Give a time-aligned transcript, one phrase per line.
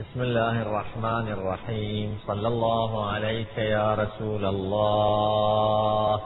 [0.00, 6.20] بسم الله الرحمن الرحيم صلى الله عليك يا رسول الله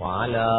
[0.00, 0.50] وعلى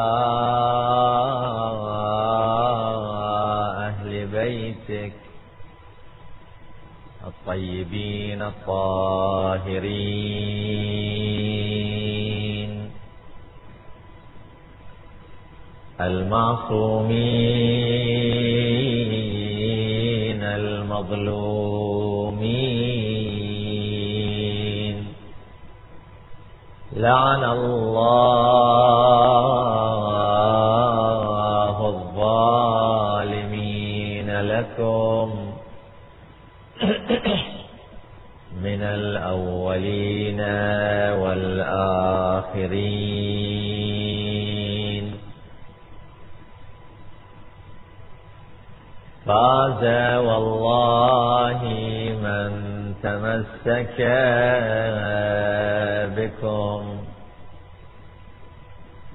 [3.89, 5.13] أهل بيتك
[7.28, 9.92] الطيبين الطاهرين
[16.02, 17.62] المعصومين
[21.02, 22.62] المظلومين.
[26.96, 28.58] لعن الله
[31.90, 33.42] الظالمين
[34.42, 35.32] لكم
[38.64, 40.42] من الأولين
[41.22, 42.12] والآخرين.
[49.25, 49.84] فاز
[50.25, 51.61] والله
[52.23, 52.52] من
[53.03, 54.00] تمسك
[56.17, 56.81] بكم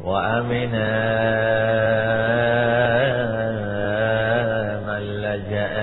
[0.05, 0.73] وأمن
[4.87, 5.77] من لجأ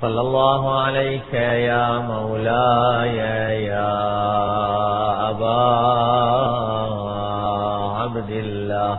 [0.00, 3.16] صلى الله عليك يا مولاي
[3.64, 3.94] يا
[5.30, 7.07] أبا
[8.18, 8.98] عبد الله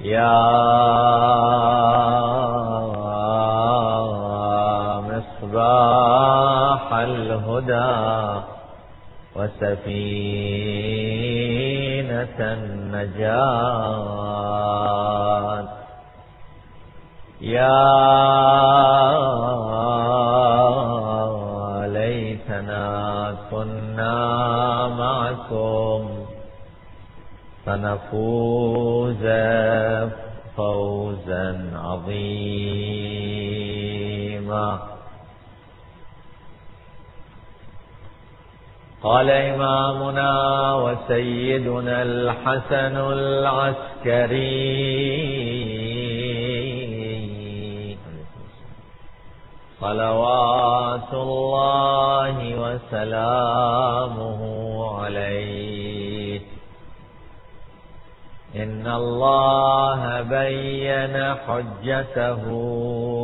[0.00, 0.32] يا
[5.00, 7.92] مصباح الهدى
[9.36, 9.92] وسفينة
[12.40, 13.42] النجاة.
[17.40, 18.02] يا
[27.66, 29.26] فنفوز
[30.56, 32.42] فوزا عظيما.
[39.02, 44.62] قال إمامنا وسيدنا الحسن العسكري.
[49.80, 54.51] صلوات الله وسلامه
[58.56, 62.46] إن الله بين حجته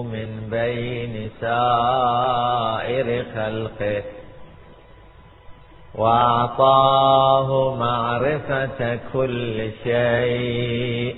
[0.02, 4.02] من بين سائر خلقه
[5.94, 11.16] وأعطاه معرفة كل شيء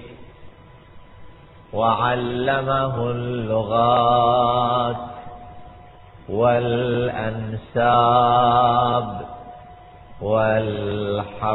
[1.72, 4.96] وعلمه اللغات
[6.28, 7.70] والأنساب
[10.22, 11.50] والحوادث.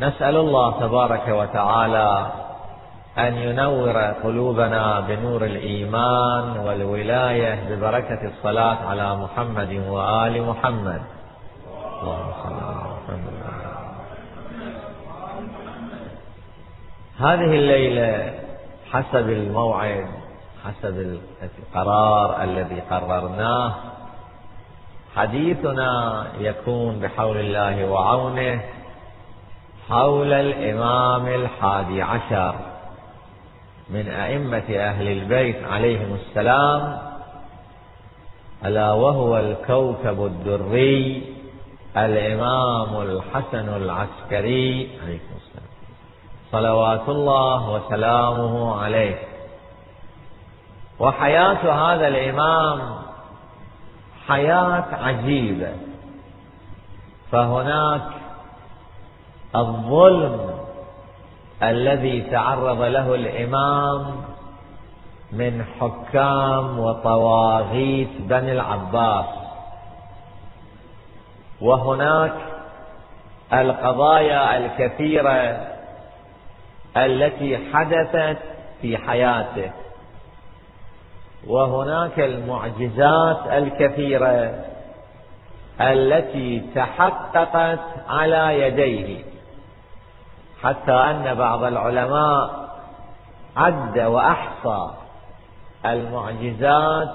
[0.00, 2.26] نسأل الله تبارك وتعالى
[3.18, 11.02] أن ينور قلوبنا بنور الإيمان والولاية ببركة الصلاة على محمد وآل محمد.
[12.02, 13.34] اللهم صل على محمد.
[17.18, 18.34] هذه الليلة
[18.92, 20.06] حسب الموعد
[20.64, 23.74] حسب القرار الذي قررناه
[25.16, 28.60] حديثنا يكون بحول الله وعونه
[29.88, 32.54] حول الإمام الحادي عشر
[33.90, 36.98] من أئمة أهل البيت عليهم السلام
[38.64, 41.22] ألا وهو الكوكب الدري
[41.96, 45.70] الإمام الحسن العسكري عليكم السلام.
[46.52, 49.18] صلوات الله وسلامه عليه.
[50.98, 53.03] وحياة هذا الإمام
[54.28, 55.72] حياة عجيبة.
[57.32, 58.10] فهناك
[59.56, 60.50] الظلم
[61.62, 64.24] الذي تعرض له الإمام
[65.32, 69.26] من حكام وطواغيت بني العباس.
[71.60, 72.34] وهناك
[73.52, 75.66] القضايا الكثيرة
[76.96, 78.38] التي حدثت
[78.80, 79.70] في حياته.
[81.46, 84.64] وهناك المعجزات الكثيرة
[85.80, 89.24] التي تحققت على يديه.
[90.62, 92.68] حتى أن بعض العلماء
[93.56, 94.90] عد وأحصى
[95.86, 97.14] المعجزات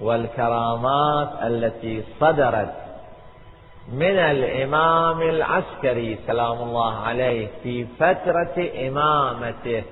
[0.00, 2.74] والكرامات التي صدرت
[3.92, 9.82] من الإمام العسكري سلام الله عليه في فترة إمامته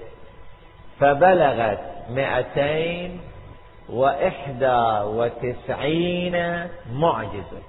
[1.01, 1.81] فبلغت
[2.11, 3.21] مئتين
[3.89, 7.63] وإحدى وتسعين معجزة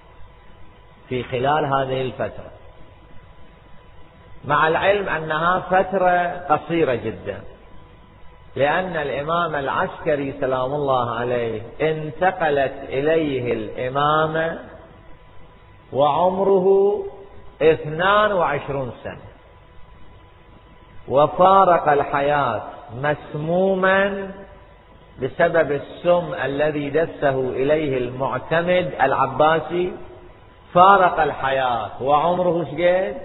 [1.10, 2.52] في خلال هذه الفترة.
[4.46, 7.42] مع العلم أنها فترة قصيرة جدا
[8.56, 14.60] لأن الإمام العسكري سلام الله عليه انتقلت إليه الإمامة
[15.94, 17.00] وعمره
[17.62, 19.30] اثنان وعشرون سنة.
[21.08, 22.62] وفارق الحياة
[22.96, 24.32] مسموما
[25.22, 29.94] بسبب السم الذي دسه إليه المعتمد العباسي
[30.74, 32.04] فارق الحياة.
[32.04, 33.16] وعمره شقد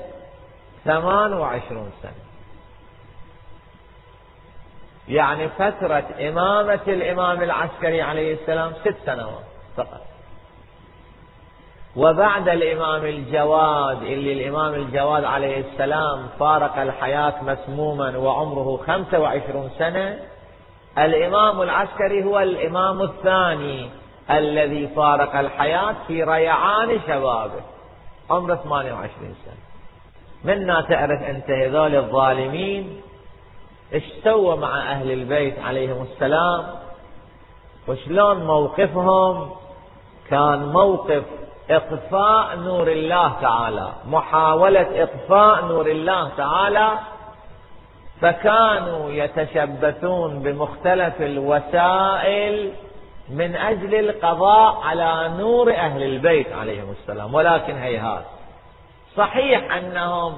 [0.85, 2.13] ثمان وعشرون سنة.
[5.09, 9.45] يعني فترة إمامة الإمام العسكري عليه السلام ست سنوات
[9.77, 10.01] فقط.
[11.97, 20.19] وبعد الإمام الجواد اللي الإمام الجواد عليه السلام فارق الحياة مسموما وعمره خمسة وعشرون سنة
[20.99, 23.91] الإمام العسكري هو الإمام الثاني
[24.31, 27.61] الذي فارق الحياة في ريعان شبابه.
[28.31, 29.55] عمره 28 سنة.
[30.45, 33.01] منا تعرف أنت هذول الظالمين
[33.93, 36.65] إيش سوى مع أهل البيت عليهم السلام؟
[37.89, 39.51] وشلون موقفهم؟
[40.31, 41.23] كان موقف
[41.71, 46.99] إطفاء نور الله تعالى محاولة إطفاء نور الله تعالى
[48.21, 52.73] فكانوا يتشبثون بمختلف الوسائل
[53.31, 57.35] من أجل القضاء على نور أهل البيت عليهم السلام.
[57.35, 58.25] ولكن هيهات
[59.17, 60.37] صحيح أنهم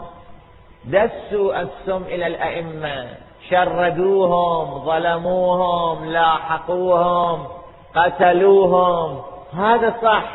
[0.85, 3.07] دسوا السم إلى الأئمة
[3.51, 7.47] شردوهم ظلموهم لاحقوهم
[7.95, 9.23] قتلوهم.
[9.59, 10.33] هذا صح.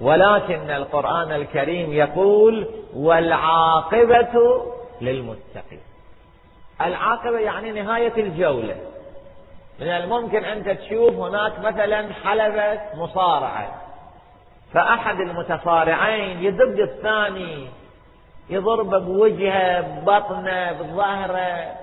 [0.00, 2.66] ولكن القرآن الكريم يقول
[2.96, 4.62] والعاقبة
[5.00, 5.81] للمتقين.
[6.86, 8.76] العاقبة يعني نهاية الجولة.
[9.80, 13.82] من الممكن أنت تشوف هناك مثلا حلبة مصارعة.
[14.72, 17.68] فأحد المتصارعين يدب الثاني
[18.50, 21.74] يضربه بوجهه ببطنه بظهره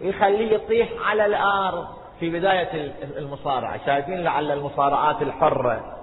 [0.00, 1.86] يخليه يطيح على الأرض.
[2.20, 3.86] في بداية المصارعة.
[3.86, 5.96] شايفين لعل المصارعات الحرة.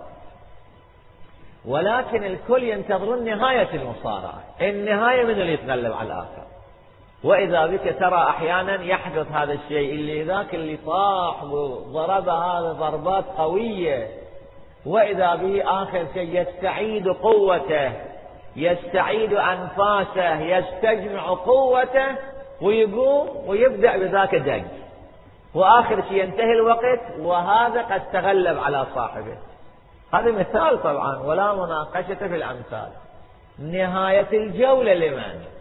[1.65, 4.43] ولكن الكل ينتظرون نهاية المصارعة.
[4.61, 6.50] النهاية من اللي يتغلب على الآخر؟
[7.23, 14.07] وإذا بك ترى أحيانا يحدث هذا الشيء اللي ذاك اللي طاح وضرب هذا ضربات قوية.
[14.85, 17.91] وإذا به آخر شيء يستعيد قوته
[18.55, 22.15] يستعيد أنفاسه يستجمع قوته
[22.61, 24.63] ويقوم ويبدأ بذاك الدق
[25.55, 29.37] وآخر شيء ينتهي الوقت وهذا قد تغلب على صاحبه.
[30.13, 32.89] هذا مثال طبعا ولا مناقشة في الأمثال.
[33.59, 35.60] نهاية الجولة لمن؟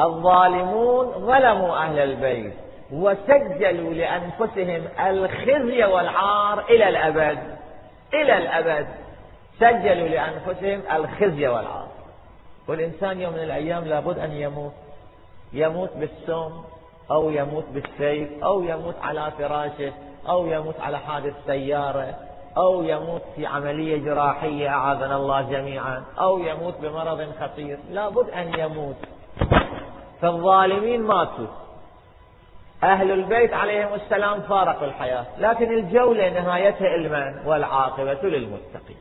[0.00, 2.54] الظالمون ظلموا أهل البيت
[2.92, 7.38] وسجلوا لأنفسهم الخزي والعار إلى الأبد
[8.14, 8.86] إلى الأبد.
[9.58, 11.88] سجلوا لأنفسهم الخزي والعار.
[12.68, 14.72] والإنسان يوم من الأيام لابد أن يموت.
[15.52, 16.52] يموت بالسم
[17.10, 19.92] أو يموت بالسيف أو يموت على فراشه
[20.28, 22.14] أو يموت على حادث سيارة
[22.56, 27.78] أو يموت في عملية جراحية أعاذنا الله جميعا أو يموت بمرض خطير.
[27.90, 28.96] لابد أن يموت.
[30.22, 31.46] فالظالمين ماتوا.
[32.82, 38.96] أهل البيت عليهم السلام فارقوا الحياة لكن الجولة نهايتها المن والعاقبة للمتقين.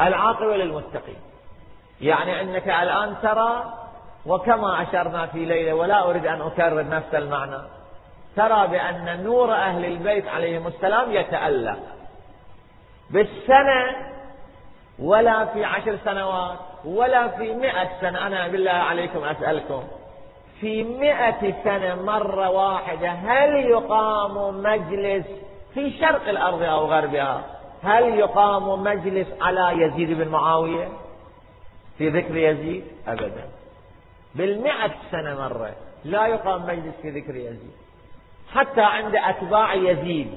[0.00, 1.18] العاقبة للمتقين.
[2.00, 3.74] يعني أنك الآن ترى
[4.26, 7.62] وكما أشرنا في ليلة ولا أريد أن أكرر نفس المعنى
[8.36, 11.78] ترى بأن نور أهل البيت عليهم السلام يتألق.
[13.10, 14.10] بالسنة
[14.98, 18.26] ولا في عشر سنوات ولا في مئة سنة.
[18.26, 19.84] أنا بالله عليكم أسألكم.
[20.60, 25.26] في مئة سنة مرة واحدة هل يقام مجلس
[25.74, 27.44] في شرق الأرض أو غربها؟
[27.82, 30.88] هل يقام مجلس على يزيد بن معاوية؟
[31.98, 33.48] في ذكر يزيد؟ أبدا.
[34.34, 35.70] بالمئة سنة مرة
[36.04, 37.72] لا يقام مجلس في ذكر يزيد.
[38.54, 40.30] حتى عند أتباع يزيد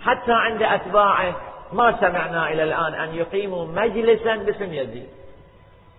[0.00, 1.36] حتى عند أتباعه
[1.72, 5.08] ما سمعنا إلى الآن أن يقيموا مجلسا باسم يزيد.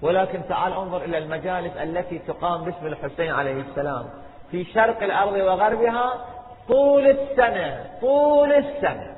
[0.01, 4.05] ولكن تعال انظر إلى المجالس التي تقام باسم الحسين عليه السلام.
[4.51, 6.25] في شرق الأرض وغربها
[6.67, 9.15] طول السنة طول السنة.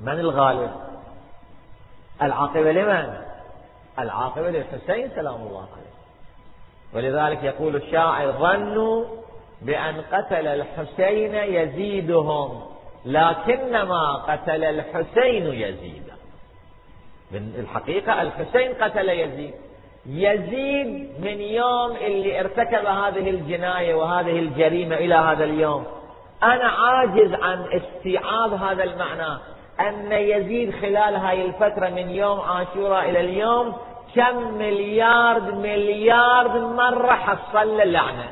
[0.00, 0.70] من الغالب؟
[2.22, 3.14] العاقبة لمن؟
[3.98, 5.94] العاقبة للحسين سلام الله عليه.
[6.94, 9.04] ولذلك يقول الشاعر ظنوا
[9.62, 12.62] بأن قتل الحسين يزيدهم
[13.04, 16.03] لكنما قتل الحسين يزيد.
[17.36, 19.54] الحقيقة الحسين قتل يزيد.
[20.06, 25.86] يزيد من يوم اللي ارتكب هذه الجناية وهذه الجريمة إلى هذا اليوم.
[26.42, 29.38] أنا عاجز عن استيعاب هذا المعنى.
[29.80, 33.74] أن يزيد خلال هاي الفترة من يوم عاشوراء إلى اليوم
[34.14, 38.30] كم مليارد مليارد مرة حصل اللعنة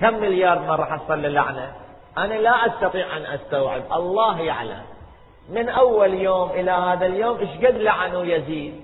[0.00, 1.72] كم مليارد مرة حصل اللعنة
[2.18, 3.82] أنا لا أستطيع أن أستوعب.
[3.92, 4.82] الله يعلم.
[5.50, 8.74] من أول يوم إلى هذا اليوم إيش قد لعنوا يزيد؟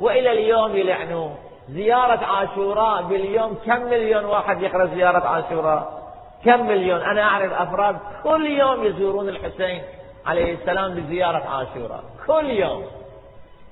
[0.00, 1.34] وإلى اليوم يلعنوه
[1.68, 6.02] زيارة عاشوراء باليوم كم مليون واحد يقرأ زيارة عاشوراء؟
[6.44, 9.82] كم مليون؟ أنا أعرف أفراد كل يوم يزورون الحسين
[10.26, 12.04] عليه السلام بزيارة عاشوراء.
[12.26, 12.84] كل يوم.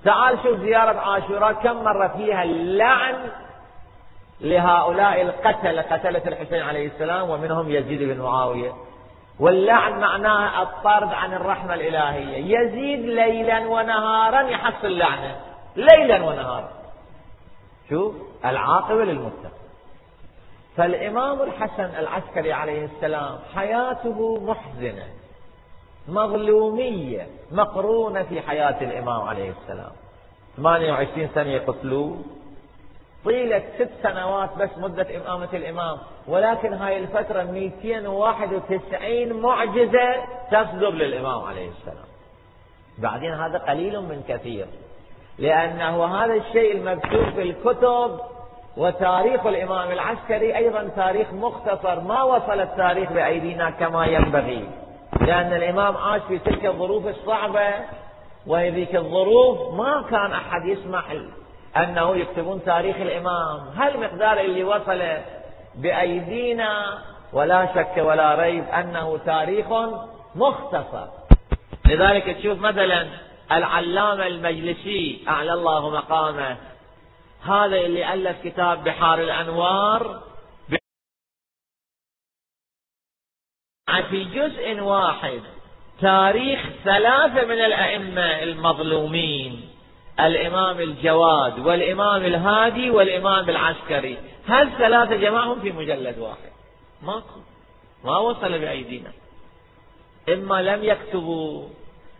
[0.05, 3.15] تعال شوف زيارة عاشوراء كم مرة فيها اللعن
[4.41, 8.73] لهؤلاء القتلة قتلة الحسين عليه السلام ومنهم يزيد بن معاوية.
[9.41, 12.59] واللعن معناه الطرد عن الرحمة الإلهية.
[12.59, 15.37] يزيد ليلا ونهارا يحصل لعنة.
[15.77, 16.69] ليلا ونهارا.
[17.91, 18.15] شوف
[18.45, 19.51] العاقبة للمتقين.
[20.77, 25.05] فالإمام الحسن العسكري عليه السلام حياته محزنة
[26.09, 29.93] مظلومية مقرونة في حياة الإمام عليه السلام.
[30.57, 32.17] 28 سنة يقتلوه.
[33.27, 35.99] طيلة ست سنوات بس مدة إمامة الإمام.
[36.29, 40.15] ولكن هاي الفترة 291 معجزة
[40.51, 42.07] تصدر للإمام عليه السلام.
[42.99, 44.67] بعدين هذا قليل من كثير.
[45.39, 48.21] لأنه هذا الشيء المكتوب في الكتب
[48.77, 54.69] وتاريخ الإمام العسكري أيضا تاريخ مختصر ما وصل التاريخ بأيدينا كما ينبغي.
[55.21, 57.69] لأن الإمام عاش في تلك الظروف الصعبة
[58.47, 61.11] وهذيك الظروف ما كان أحد يسمح
[61.77, 63.69] أنه يكتبون تاريخ الإمام.
[63.69, 65.03] هالمقدار اللي وصل
[65.75, 66.99] بأيدينا
[67.33, 69.67] ولا شك ولا ريب أنه تاريخ
[70.35, 71.07] مختصر.
[71.87, 73.09] لذلك تشوف مثلا
[73.53, 76.57] العلامة المجلسي أعلى الله مقامه.
[77.43, 80.23] هذا اللي ألف كتاب بحار الأنوار.
[84.11, 85.41] في جزء واحد.
[86.01, 89.76] تاريخ ثلاثة من الأئمة المظلومين.
[90.21, 94.19] الإمام الجواد والإمام الهادي والإمام العسكري.
[94.47, 96.51] هل ثلاثة جمعهم في مجلد واحد؟
[97.03, 97.41] ماكو.
[98.05, 99.13] ما وصل بأيدينا.
[100.29, 101.69] إما لم يكتبوا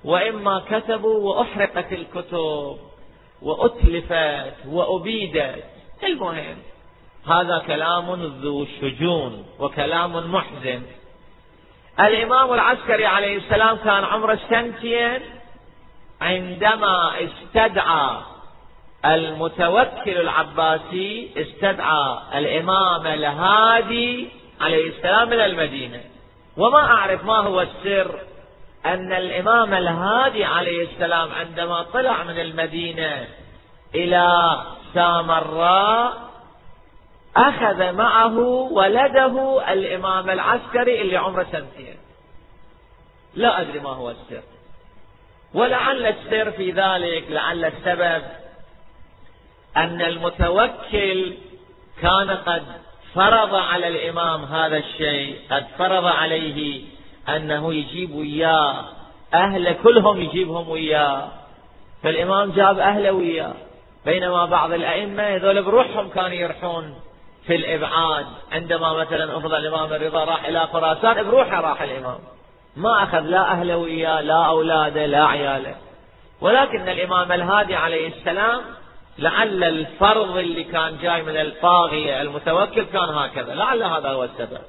[0.05, 2.79] وإما كتبوا وأحرقت الكتب
[3.43, 5.65] وأتلفت وأبيدت.
[6.05, 6.57] المهم
[7.27, 10.83] هذا كلام ذو شجون وكلام محزن.
[12.01, 15.21] الإمام العسكري عليه السلام كان عمره سنتين
[16.21, 18.11] عندما استدعى
[19.05, 24.29] المتوكل العباسي استدعى الإمام الهادي
[24.61, 26.01] عليه السلام إلى المدينة.
[26.57, 28.21] وما أعرف ما هو السر
[28.87, 33.27] أن الإمام الهادي عليه السلام عندما طلع من المدينة
[33.95, 34.57] إلى
[34.95, 36.27] سامراء
[37.37, 38.39] أخذ معه
[38.73, 41.97] ولده الإمام العسكري اللي عمره سنتين.
[43.35, 44.43] لا أدري ما هو السر.
[45.55, 48.23] ولعل السر في ذلك لعل السبب
[49.77, 51.35] أن المتوكل
[52.03, 52.63] كان قد
[53.15, 56.83] فرض على الإمام هذا الشيء قد فرض عليه
[57.29, 58.97] أنه يجيب وياه
[59.35, 61.29] أهله كلهم يجيبهم وياه.
[62.03, 63.55] فالإمام جاب أهله وياه.
[64.05, 66.95] بينما بعض الأئمة هذول بروحهم كانوا يرحون
[67.47, 68.27] في الإبعاد.
[68.53, 72.19] عندما مثلا أفضل الإمام الرضا راح إلى خراسان بروحه راح الإمام.
[72.77, 75.75] ما أخذ لا أهله وياه لا أولاده لا عياله.
[76.41, 78.61] ولكن الإمام الهادي عليه السلام
[79.19, 83.55] لعل الفرض اللي كان جاي من الطاغية المتوكل كان هكذا.
[83.55, 84.61] لعل هذا هو السبب.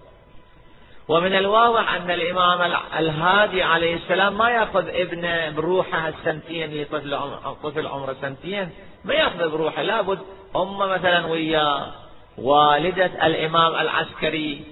[1.07, 7.19] ومن الواضح أن الإمام الهادي عليه السلام ما يأخذ ابنه بروحه السنتين لطفل
[7.63, 8.69] طفل عمره سنتين.
[9.05, 10.19] ما يأخذ بروحه لابد
[10.55, 11.91] أمه مثلا وياه.
[12.37, 14.63] والدة الإمام العسكري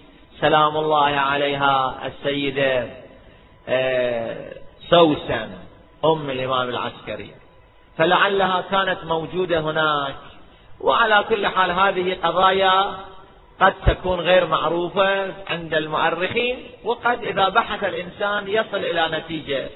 [0.42, 3.05] سلام الله عليها السيدة
[4.90, 5.50] سوسن
[6.06, 7.32] أم الإمام العسكري.
[7.98, 10.16] فلعلها كانت موجودة هناك.
[10.82, 12.96] وعلى كل حال هذه قضايا
[13.62, 19.70] قد تكون غير معروفة عند المؤرخين وقد إذا بحث الإنسان يصل إلى نتيجة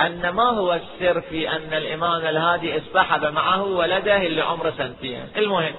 [0.00, 5.28] أن ما هو السر في أن الإمام الهادي اصطحب معه ولده اللي عمره سنتين.
[5.36, 5.74] المهم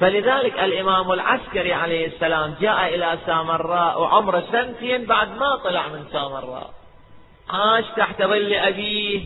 [0.00, 6.70] فلذلك الإمام العسكري عليه السلام جاء إلى سامراء وعمره سنتين بعد ما طلع من سامراء.
[7.50, 9.22] عاش تحت ظل أبيه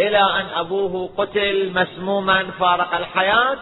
[0.00, 3.56] إلى أن أبوه قتل مسموما فارق الحياة.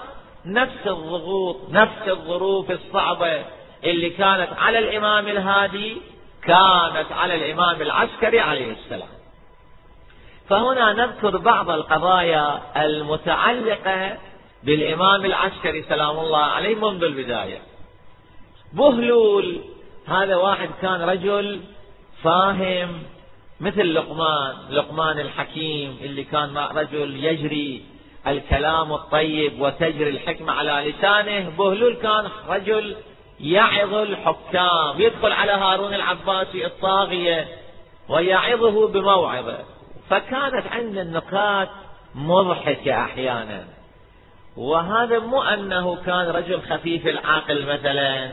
[0.46, 3.44] نفس الضغوط نفس الظروف الصعبة
[3.84, 5.96] اللي كانت على الإمام الهادي
[6.42, 9.08] كانت على الإمام العسكري عليه السلام.
[10.48, 14.16] فهنا نذكر بعض القضايا المتعلقة
[14.64, 17.58] بالإمام العسكري سلام الله عليه منذ البداية.
[18.72, 19.60] بهلول
[20.06, 21.60] هذا واحد كان رجل
[22.22, 23.02] فاهم
[23.60, 27.82] مثل لقمان لقمان الحكيم اللي كان رجل يجري
[28.26, 31.50] الكلام الطيب وتجري الحكمة على لسانه.
[31.58, 32.96] بهلول كان رجل
[33.40, 37.48] يعظ الحكام يدخل على هارون العباسي الطاغية
[38.08, 39.58] ويعظه بموعظة.
[40.10, 41.68] فكانت عند النقاط
[42.14, 43.83] مضحكة أحيانا.
[44.56, 48.32] وهذا مو أنه كان رجل خفيف العقل مثلا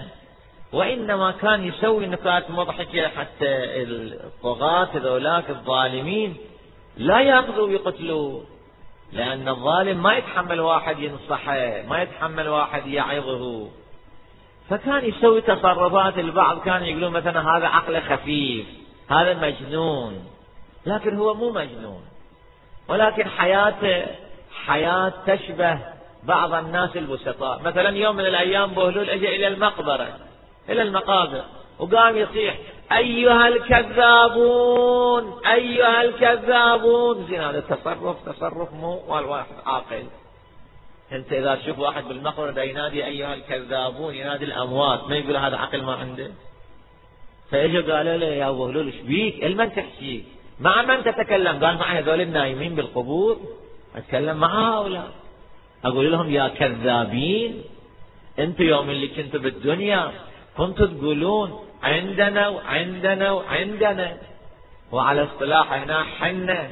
[0.74, 3.48] وإنما كان يسوي نكات مضحكة حتى
[3.84, 6.38] الطغاة ذولاك الظالمين
[6.98, 8.42] لا يأخذوا ويقتلوا
[9.14, 13.70] لأن الظالم ما يتحمل واحد ينصحه ما يتحمل واحد يعظه.
[14.70, 18.66] فكان يسوي تصرفات البعض كان يقولون مثلا هذا عقله خفيف
[19.10, 20.26] هذا مجنون
[20.86, 22.02] لكن هو مو مجنون
[22.88, 24.06] ولكن حياته
[24.66, 25.80] حياة تشبه
[26.24, 27.62] بعض الناس البسطاء.
[27.62, 30.08] مثلا يوم من الأيام بهلول أجى إلى المقبرة
[30.70, 31.44] إلى المقابر
[31.80, 32.58] وقام يصيح
[32.92, 37.28] أيها الكذابون أيها الكذابون.
[37.28, 40.04] زين هذا تصرف تصرف مو والواحد عاقل.
[41.12, 45.10] أنت إذا تشوف واحد بالمقبرة ينادي أيها الكذابون ينادي الأموات.
[45.10, 46.32] ما يقول هذا عقل ما عنده؟
[47.52, 50.24] فاجوا قالوا له يا أبو هلول إيش بيك؟ المن تحكي؟
[50.60, 53.38] مع من تتكلم؟ قال مع هذول النايمين بالقبور.
[53.96, 55.21] أتكلم مع هؤلاء.
[55.86, 57.62] أقول لهم يا كذابين
[58.40, 60.12] أنتم يوم اللي كنتوا بالدنيا
[60.58, 64.18] كنتوا تقولون عندنا وعندنا وعندنا.
[64.92, 66.68] وعلى اصطلاح هنا حنا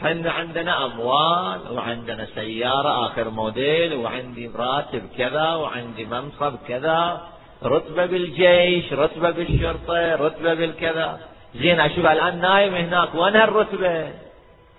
[0.00, 7.28] حنا عندنا أموال وعندنا سيارة آخر موديل وعندي راتب كذا وعندي منصب كذا
[7.64, 11.20] رتبة بالجيش رتبة بالشرطة رتبة بالكذا.
[11.54, 14.12] زين أشوف الآن نايم هناك وين هالرتبة؟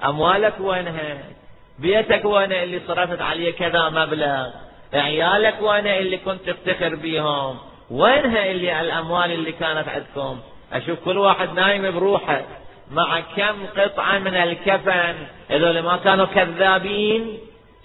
[0.06, 1.24] أموالك وينها؟
[1.80, 4.48] بيتك وين اللي صرفت عليه كذا مبلغ
[4.94, 7.58] عيالك وين اللي كنت تفتخر بيهم
[7.92, 10.40] وينها اللي الأموال اللي كانت عندكم؟
[10.74, 12.42] أشوف كل واحد نايم بروحه
[12.92, 15.16] مع كم قطعة من الكفن
[15.50, 17.38] هذول ما كانوا كذابين؟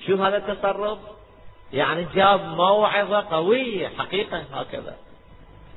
[0.07, 0.99] شوف هذا التصرف؟
[1.73, 4.97] يعني جاب موعظة قوية حقيقة هكذا.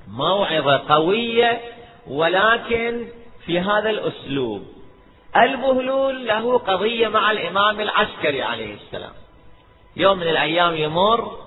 [0.08, 1.62] موعظة قوية
[2.08, 3.08] ولكن
[3.46, 4.81] في هذا الأسلوب.
[5.38, 9.12] البهلول له قضية مع الإمام العسكري عليه السلام.
[9.96, 11.38] يوم من الأيام يمر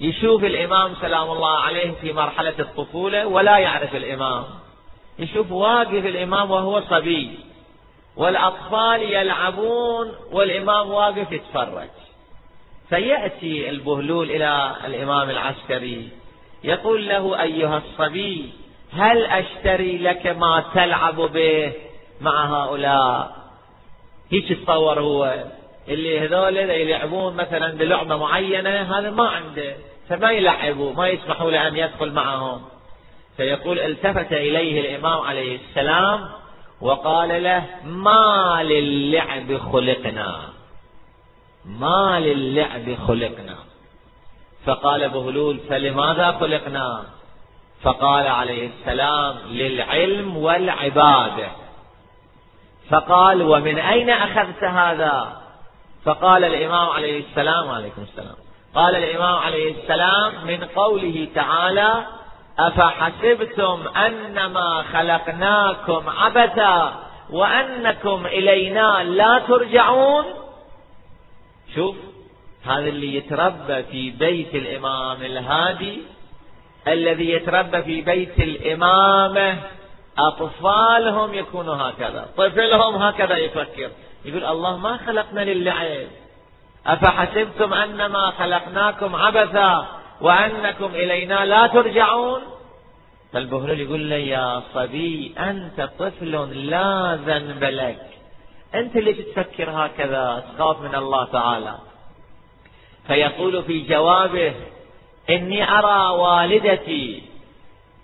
[0.00, 4.44] يشوف الإمام سلام الله عليه في مرحلة الطفولة ولا يعرف الإمام.
[5.18, 7.38] يشوف واقف الإمام وهو صبي
[8.16, 11.88] والأطفال يلعبون والإمام واقف يتفرج.
[12.88, 16.08] فيأتي البهلول إلى الإمام العسكري
[16.64, 18.50] يقول له أيها الصبي
[18.92, 21.72] هل أشتري لك ما تلعب به؟
[22.20, 23.36] مع هؤلاء.
[24.32, 25.44] هيك تصور هو.
[25.88, 29.76] اللي هذول يلعبون مثلا بلعبة معينة هذا ما عنده.
[30.08, 32.62] فما يلعبوا ما يسمحوا له أن يدخل معهم.
[33.36, 36.28] فيقول التفت إليه الإمام عليه السلام
[36.80, 40.40] وقال له ما للعب خلقنا.
[41.66, 43.56] ما للعب خلقنا.
[44.66, 47.04] فقال بهلول فلماذا خلقنا؟
[47.82, 51.65] فقال عليه السلام للعلم والعبادة.
[52.90, 55.42] فقال ومن أين أخذت هذا؟
[56.04, 58.36] فقال الإمام عليه السلام عليكم السلام.
[58.74, 62.04] قال الإمام عليه السلام من قوله تعالى
[62.58, 66.94] أفحسبتم أنما خلقناكم عبثا
[67.30, 70.24] وأنكم إلينا لا ترجعون؟
[71.74, 71.96] شوف
[72.64, 76.02] هذا اللي يتربى في بيت الإمام الهادي
[76.88, 79.58] الذي يتربى في بيت الإمامة
[80.18, 83.90] أطفالهم يكونوا هكذا طفلهم هكذا يفكر
[84.24, 86.06] يقول الله ما خلقنا للعب
[86.86, 89.86] أفحسبتم أنما خلقناكم عبثا
[90.20, 92.40] وأنكم إلينا لا ترجعون؟
[93.32, 96.30] فالبهلول يقول له يا صبي أنت طفل
[96.70, 98.06] لا ذنب لك.
[98.74, 101.74] أنت اللي تفكر هكذا؟ تخاف من الله تعالى.
[103.06, 104.54] فيقول في جوابه
[105.30, 107.22] إني أرى والدتي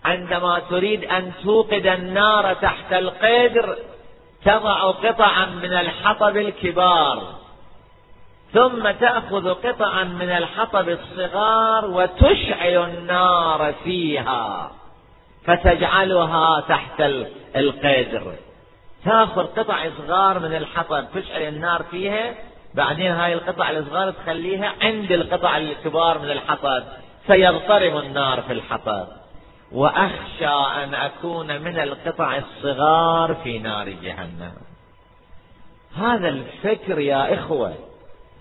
[0.05, 3.77] عندما تريد أن توقد النار تحت القدر
[4.45, 7.43] تضع قطعا من الحطب الكبار
[8.53, 14.71] ثم تأخذ قطعا من الحطب الصغار وتشعل النار فيها
[15.45, 17.01] فتجعلها تحت
[17.57, 18.35] القدر.
[19.05, 22.35] تأخذ قطع صغار من الحطب تشعل النار فيها
[22.75, 26.83] بعدين هاي القطع الصغار تخليها عند القطع الكبار من الحطب
[27.27, 29.22] فيضطرب النار في الحطب.
[29.73, 34.53] وأخشى أن أكون من القطع الصغار في نار جهنم.
[35.97, 37.75] هذا الفكر يا إخوة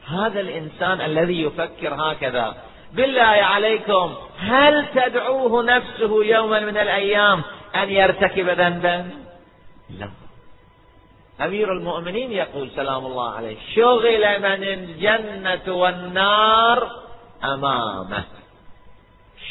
[0.07, 2.55] هذا الإنسان الذي يفكر هكذا.
[2.93, 7.43] بالله عليكم هل تدعوه نفسه يوما من الأيام
[7.75, 9.09] أن يرتكب ذنبا؟
[9.89, 10.09] لا.
[11.41, 16.89] أمير المؤمنين يقول سلام الله عليه شغل من الجنة والنار
[17.43, 18.23] أمامه.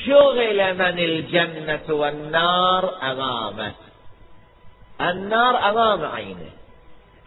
[0.06, 3.72] شغل من الجنة والنار أمامه.
[5.00, 6.50] النار أمام عينه.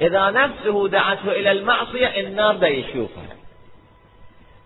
[0.02, 3.36] إذا نفسه دعته إلى المعصية النار دا يشوفها.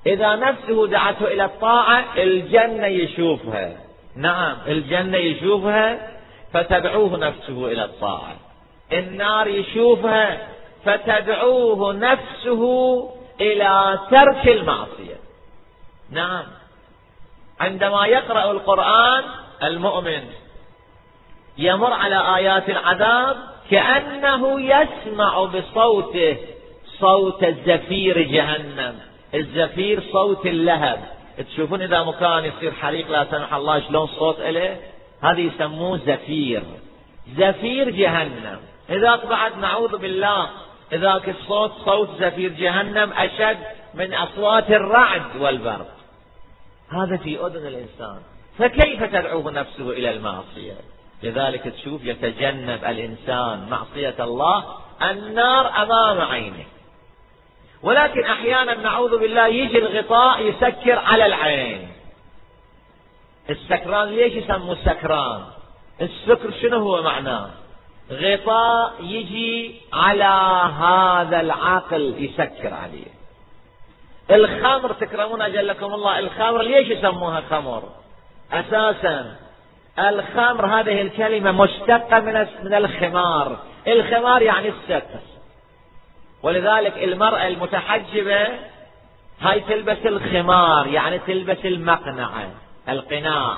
[0.07, 3.77] إذا نفسه دعته إلى الطاعة الجنة يشوفها.
[4.15, 6.11] نعم الجنة يشوفها
[6.53, 8.35] فتدعوه نفسه إلى الطاعة.
[8.93, 10.47] النار يشوفها
[10.85, 12.63] فتدعوه نفسه
[13.41, 15.15] إلى ترك المعصية.
[16.11, 16.56] نعم.
[17.59, 19.23] عندما يقرأ القرآن
[19.63, 20.23] المؤمن
[21.57, 23.37] يمر على آيات العذاب
[23.71, 26.37] كأنه يسمع بصوته
[26.99, 28.99] صوت الزفير جهنم.
[29.33, 30.99] الزفير صوت اللهب.
[31.49, 34.77] تشوفون إذا مكان يصير حريق لا سمح الله شلون صوت إله
[35.23, 36.63] هذا يسموه زفير.
[37.37, 38.59] زفير جهنم.
[38.89, 40.49] إذا بعد نعوذ بالله
[40.93, 43.57] إذاك الصوت صوت زفير جهنم أشد
[43.93, 45.96] من أصوات الرعد والبرق.
[46.89, 48.19] هذا في أذن الإنسان.
[48.57, 50.77] فكيف تدعوه نفسه إلى المعصية؟
[51.23, 54.65] لذلك تشوف يتجنب الإنسان معصية الله
[55.01, 56.65] النار أمام عينه.
[57.83, 61.87] ولكن أحيانا نعوذ بالله يجي الغطاء يسكر على العين.
[63.49, 65.41] السكران ليش يسموه السكران؟
[66.01, 67.49] السكر شنو هو معناه؟
[68.11, 70.23] غطاء يجي على
[70.79, 73.16] هذا العقل يسكر عليه.
[74.31, 76.19] الخمر تكرمون أجلكم الله.
[76.19, 77.83] الخمر ليش يسموها خمر؟
[78.53, 79.35] أساسا
[79.99, 83.57] الخمر هذه الكلمة مشتقة من من الخمار.
[83.87, 85.19] الخمار يعني الستر
[86.43, 88.47] ولذلك المرأة المتحجبة
[89.41, 92.51] هاي تلبس الخمار يعني تلبس المقنعة
[92.89, 93.57] القناع.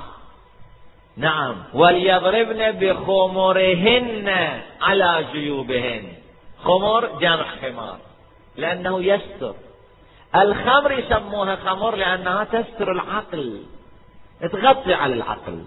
[1.17, 1.55] نعم.
[1.73, 6.03] وليضربن بخمرهن على جيوبهن.
[6.63, 7.97] خمر جمع خمار
[8.57, 9.53] لأنه يستر.
[10.35, 13.63] الخمر يسموها خمر لأنها تستر العقل
[14.51, 15.63] تغطي على العقل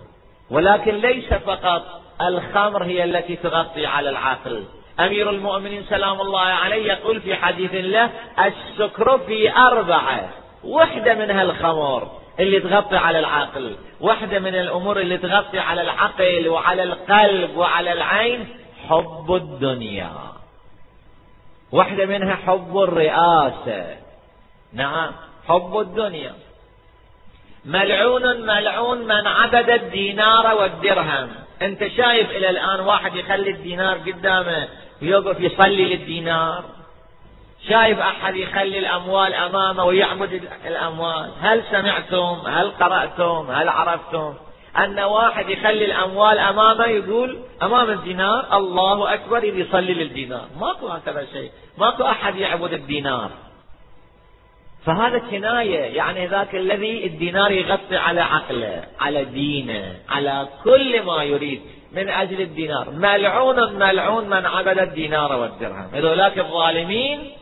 [0.50, 1.82] ولكن ليس فقط
[2.20, 4.64] الخمر هي التي تغطي على العقل.
[5.00, 8.10] أمير المؤمنين سلام الله عليه يقول في حديث له
[8.46, 10.28] السكر في أربعة
[10.64, 12.08] وحدة منها الخمر
[12.40, 18.48] اللي تغطي على العقل واحدة من الأمور اللي تغطي على العقل وعلى القلب وعلى العين
[18.88, 20.12] حب الدنيا.
[21.72, 24.01] واحدة منها حب الرئاسة.
[24.74, 25.12] نعم.
[25.48, 26.32] حب الدنيا.
[27.64, 31.28] ملعون ملعون من عبد الدينار والدرهم.
[31.62, 34.68] انت شايف إلى الآن واحد يخلي الدينار قدامه
[35.02, 36.64] ويوقف يصلي للدينار.
[37.68, 41.30] شايف أحد يخلي الأموال أمامه ويعبد الأموال.
[41.40, 44.34] هل سمعتم؟ هل قرأتم؟ هل عرفتم؟
[44.78, 50.46] أن واحد يخلي الأموال أمامه يقول أمام الدينار الله أكبر يصلي للدينار.
[50.60, 51.50] ماكو هكذا شيء.
[51.78, 53.30] ماكو أحد يعبد الدينار.
[54.86, 61.62] فهذا كناية يعني ذاك الذي الدينار يغطي على عقله على دينه على كل ما يريد
[61.92, 62.90] من أجل الدينار.
[62.90, 65.88] ملعون ملعون من عبد الدينار والدرهم.
[65.94, 67.32] هذولاك الظالمين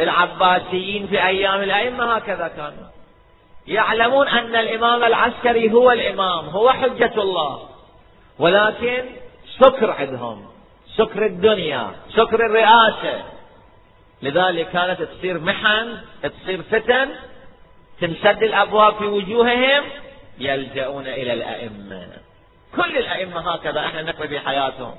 [0.00, 2.88] العباسيين في أيام الأئمة هكذا كانوا.
[3.66, 7.68] يعلمون أن الإمام العسكري هو الإمام هو حجة الله.
[8.38, 9.04] ولكن
[9.60, 10.46] سكر عندهم
[10.96, 13.35] سكر الدنيا سكر الرئاسة.
[14.22, 17.08] لذلك كانت تصير محن تصير فتن
[18.00, 19.84] تنسد الأبواب في وجوههم
[20.38, 22.08] يلجؤون إلى الأئمة.
[22.76, 24.94] كل الأئمة هكذا إحنا نقرأ في حياتهم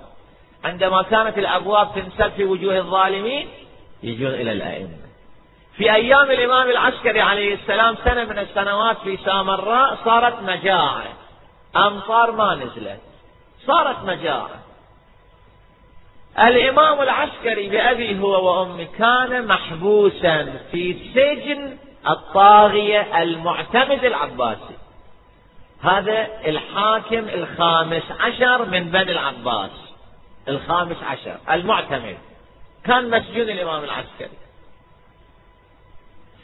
[0.64, 3.50] عندما كانت الأبواب تنسد في وجوه الظالمين
[4.04, 4.98] يجون إلى الأئمة.
[5.78, 11.04] في أيام الإمام العسكري عليه السلام سنة من السنوات في سامراء صارت مجاعة.
[11.76, 13.00] أمطار ما نزلت.
[13.68, 14.67] صارت مجاعة.
[16.40, 21.78] الإمام العسكري بأبي هو وأمي كان محبوسا في سجن
[22.10, 24.78] الطاغية المعتمد العباسي.
[25.84, 29.72] هذا الحاكم الخامس عشر من بني العباس.
[30.48, 32.18] الخامس عشر المعتمد.
[32.86, 34.38] كان مسجون الإمام العسكري.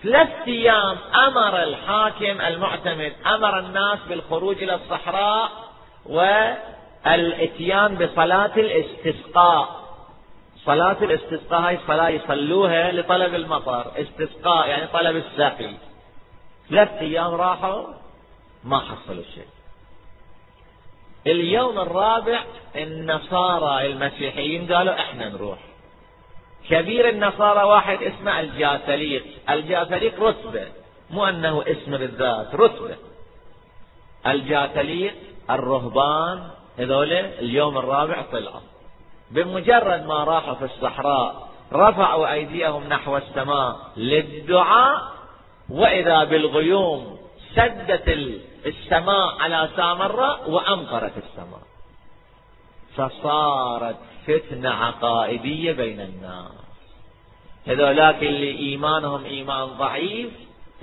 [0.04, 5.52] ثلاث أيام أمر الحاكم المعتمد أمر الناس بالخروج إلى الصحراء
[6.06, 9.83] والإتيان بصلاة الاستسقاء.
[10.66, 15.74] صلاة الاستسقاء هاي صلاة يصلوها لطلب المطر استسقاء يعني طلب السقي
[16.70, 17.88] ثلاث أيام راحوا
[18.64, 19.48] ما حصلوا شيء.
[21.28, 22.44] اليوم الرابع
[22.76, 25.60] النصارى المسيحيين قالوا إحنا نروح.
[26.70, 30.68] كبير النصارى واحد اسمه الجاثليق الجاثليق رتبة
[31.10, 32.96] مو أنه اسم بالذات رتبة.
[34.28, 35.14] الجاثليق
[35.50, 36.50] الرهبان
[36.80, 38.73] هذول اليوم الرابع طلعوا.
[39.32, 45.02] بمجرد ما راحوا في الصحراء رفعوا أيديهم نحو السماء للدعاء
[45.70, 47.18] وإذا بالغيوم
[47.56, 48.08] سدت
[48.66, 51.64] السماء على سامراء وأمطرت السماء.
[52.96, 53.96] فصارت
[54.28, 56.52] فتنة عقائدية بين الناس.
[57.68, 60.32] هذولاك اللي إيمانهم إيمان ضعيف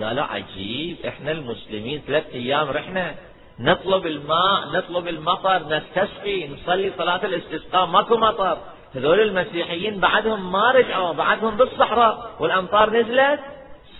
[0.01, 0.97] قالوا عجيب.
[1.07, 3.15] إحنا المسلمين ثلاث أيام رحنا
[3.61, 8.59] نطلب الماء نطلب المطر نستسقي نصلي صلاة الاستسقاء ماكو مطر.
[8.95, 13.41] هذول المسيحيين بعدهم ما رجعوا بعدهم بالصحراء والأمطار نزلت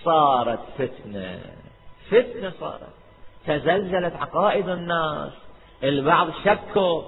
[0.03, 1.39] صارت فتنة.
[2.09, 2.93] فتنة صارت.
[3.47, 5.31] تزلزلت عقائد الناس.
[5.83, 7.01] البعض شكوا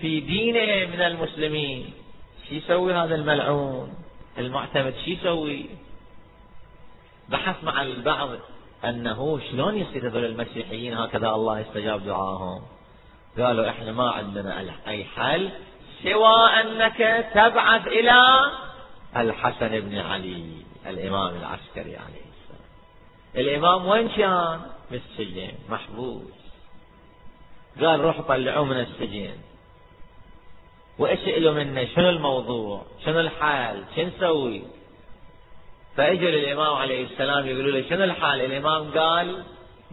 [0.00, 1.92] في دينه من المسلمين.
[2.48, 3.92] شو يسوي هذا الملعون؟
[4.38, 5.66] المعتمد شو يسوي؟
[7.28, 8.28] بحث مع البعض.
[8.84, 12.62] أنه شلون يصير هذول المسيحيين هكذا الله يستجاب دعاهم؟
[13.38, 15.50] قالوا إحنا ما عندنا أي حل
[16.02, 18.50] سوى أنك تبعث إلى
[19.16, 22.66] الحسن بن علي الإمام العسكري عليه السلام.
[23.36, 26.40] الإمام وين كان؟ بالسجن محبوس.
[27.80, 29.36] قال روح طلعوه من السجن.
[30.98, 34.62] واسألوا منه؟ شنو الموضوع؟ شنو الحال شو نسوي؟
[36.00, 39.42] فاجوا للإمام عليه السلام يقولوا له شنو الحال؟ الإمام قال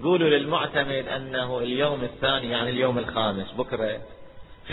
[0.04, 4.02] قولوا للمعتمد أنه اليوم الثاني يعني اليوم الخامس بكرة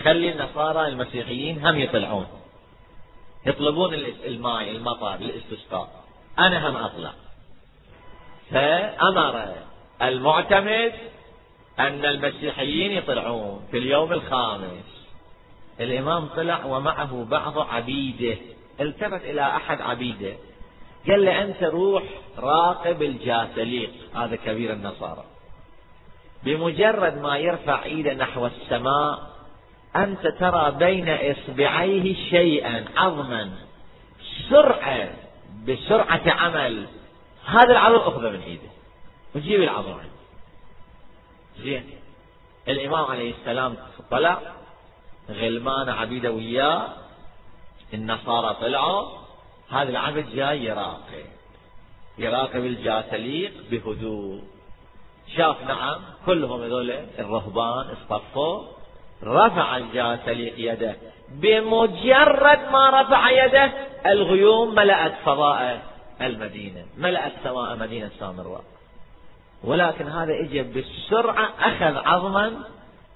[0.05, 2.27] خلي النصارى المسيحيين هم يطلعون.
[3.47, 3.95] يطلبون
[4.25, 6.05] الماء المطر الاستسقاء.
[6.39, 7.13] أنا هم أطلع.
[8.51, 9.55] فأمر
[10.03, 10.93] المعتمد
[11.79, 15.07] أن المسيحيين يطلعون في اليوم الخامس.
[15.81, 18.37] الإمام طلع ومعه بعض عبيده.
[18.81, 20.37] التفت إلى أحد عبيده.
[21.09, 22.03] قال له أنت روح
[22.39, 25.25] راقب الجاسليق هذا كبير النصارى.
[26.43, 29.35] بمجرد ما يرفع إيده نحو السماء
[29.97, 33.51] أنت ترى بين إصبعيه شيئا عظما
[34.51, 35.11] سرعة
[35.69, 36.87] بسرعة عمل.
[37.47, 38.69] هذا العظم أخذه من إيده.
[39.35, 39.99] وجيب العظم
[41.59, 41.91] زين.
[42.69, 43.77] الإمام عليه السلام
[44.11, 44.39] طلع
[45.31, 46.89] غلمان عبيده وياه
[47.95, 49.24] النصارى طلعوا
[49.75, 51.27] هذا العبد جاي يراقب.
[52.19, 54.43] يراقب الجاسليق بهدوء.
[55.37, 58.63] شاف نعم كلهم هذول الرهبان اصطفوا.
[59.23, 60.97] رفع الجاسليق يده.
[61.31, 63.73] بمجرد ما رفع يده
[64.07, 65.83] الغيوم ملأت فضاء
[66.21, 66.87] المدينة.
[66.99, 68.65] ملأت سماء مدينة سامراء.
[69.65, 72.65] ولكن هذا اجى بالسرعة أخذ عظما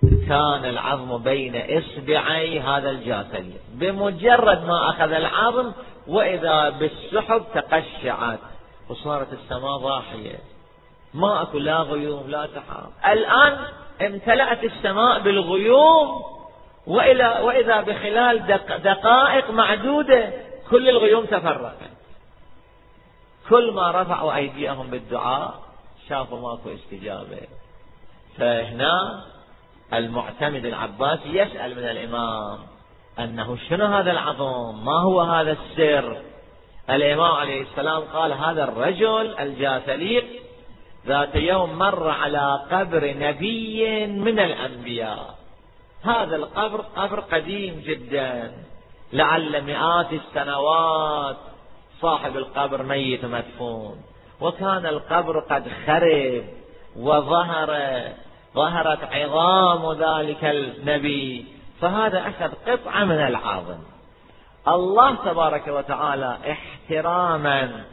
[0.02, 5.72] كان العظم بين إصبعي هذا الجاسليق بمجرد ما أخذ العظم
[6.06, 8.38] وإذا بالسحب تقشعت.
[8.88, 10.38] وصارت السماء ضاحية.
[11.14, 13.58] ما أكو لا غيوم لا سحاب الآن
[14.06, 16.22] امتلأت السماء بالغيوم
[16.86, 20.32] وإلى وإذا بخلال دق دقائق معدودة
[20.70, 21.90] كل الغيوم تفرقت.
[23.48, 25.54] كل ما رفعوا أيديهم بالدعاء
[26.08, 27.40] شافوا ماكو استجابة.
[28.38, 29.24] فهنا
[29.94, 32.58] المعتمد العباسي يسأل من الإمام
[33.18, 36.22] أنه شنو هذا العظم؟ ما هو هذا السر؟
[36.90, 40.24] الإمام عليه السلام قال هذا الرجل الجاثليق
[41.06, 45.34] ذات يوم مر على قبر نبي من الأنبياء.
[46.04, 48.52] هذا القبر قبر قديم جدا.
[49.12, 51.36] لعل مئات السنوات
[52.00, 54.02] صاحب القبر ميت مدفون
[54.40, 56.44] وكان القبر قد خرب
[56.96, 57.68] وظهر
[58.54, 61.46] ظهرت عظام ذلك النبي.
[61.80, 63.78] فهذا أخذ قطعة من العظم.
[64.68, 67.84] الله تبارك وتعالى احتراما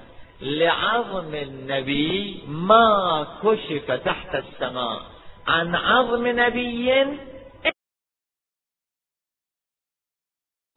[0.42, 5.02] لعظم النبي ما كشف تحت السماء.
[5.48, 6.90] عن عظم نبي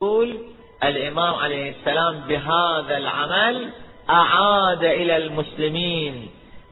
[0.02, 3.72] يقول الإمام عليه السلام بهذا العمل
[4.10, 6.30] أعاد إلى المسلمين.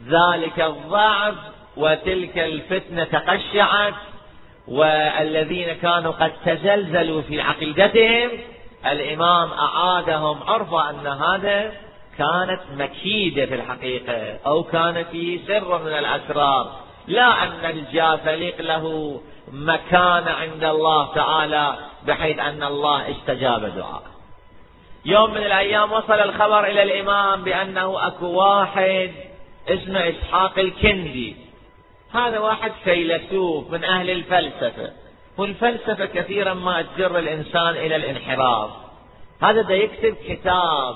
[0.08, 3.94] ذلك الضعف وتلك الفتنة تقشعت
[4.68, 8.30] والذين كانوا قد تزلزلوا في عقيدتهم
[8.86, 11.72] الإمام أعادهم عرف أن هذا
[12.18, 16.72] كانت مكيدة في الحقيقة أو كان في سر من الأسرار.
[17.06, 19.20] لا أن الجافليق له
[19.52, 21.74] مكان عند الله تعالى
[22.06, 24.02] بحيث أن الله استجاب دعاء
[25.04, 29.10] يوم من الأيام وصل الخبر إلى الإمام بأنه أكو واحد
[29.68, 31.45] اسمه إسحاق الكندي.
[32.12, 34.92] هذا واحد فيلسوف من أهل الفلسفة
[35.38, 38.70] والفلسفة كثيرا ما تجر الإنسان إلى الانحراف.
[39.42, 40.94] هذا دا يكتب كتاب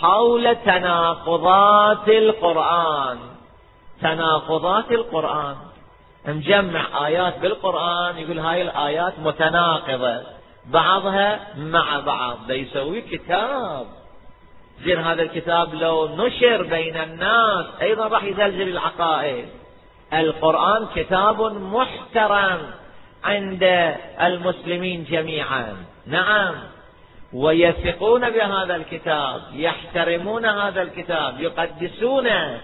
[0.00, 3.18] حول تناقضات القرآن.
[4.02, 5.56] تناقضات القرآن.
[6.26, 10.22] مجمع آيات بالقرآن يقول هاي الآيات متناقضة
[10.66, 12.46] بعضها مع بعض.
[12.46, 13.86] ده يسوي كتاب.
[14.84, 19.48] زين هذا الكتاب لو نشر بين الناس أيضا راح يزلزل العقائد.
[20.12, 22.60] القرآن كتاب محترم
[23.24, 25.76] عند المسلمين جميعا.
[26.06, 26.54] نعم.
[27.32, 32.60] ويثقون بهذا الكتاب يحترمون هذا الكتاب يقدسونه.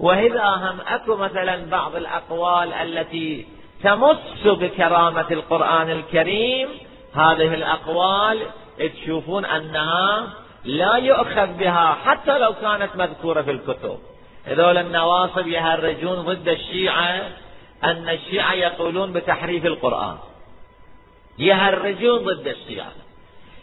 [0.00, 3.46] وإذا هم أكو مثلا بعض الأقوال التي
[3.82, 6.68] تمس بكرامة القرآن الكريم.
[7.14, 8.38] هذه الأقوال
[8.78, 10.26] تشوفون أنها
[10.64, 13.98] لا يؤخذ بها حتى لو كانت مذكورة في الكتب.
[14.46, 17.30] هذول النواصب يهرجون ضد الشيعة
[17.84, 20.16] أن الشيعة يقولون بتحريف القرآن.
[21.38, 22.92] يهرجون ضد الشيعة.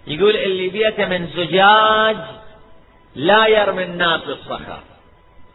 [0.08, 2.17] يقول اللي بيته من زجاج
[3.15, 4.80] لا يرمي الناس بالصخر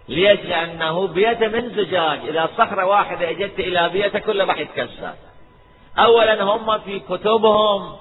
[0.09, 2.19] ليش؟ لأنه بيته من زجاج.
[2.29, 5.13] إذا صخرة واحدة أجت إلى بيته كله راح يتكسر.
[5.99, 7.97] أولا هم في كتبهم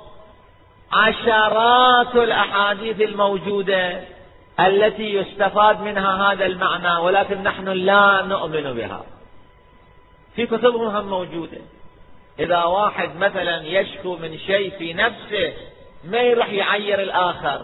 [0.91, 4.16] عشرات الأحاديث الموجودة.
[4.59, 9.05] التي يستفاد منها هذا المعنى ولكن نحن لا نؤمن بها.
[10.35, 11.57] في كتبهم هم موجودة.
[12.39, 15.53] إذا واحد مثلا يشكو من شيء في نفسه
[16.03, 17.61] ما يروح يعير الآخر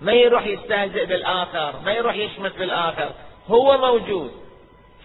[0.00, 3.10] ما يروح يستهزئ بالآخر ما يروح يشمت بالآخر.
[3.48, 4.30] هو موجود.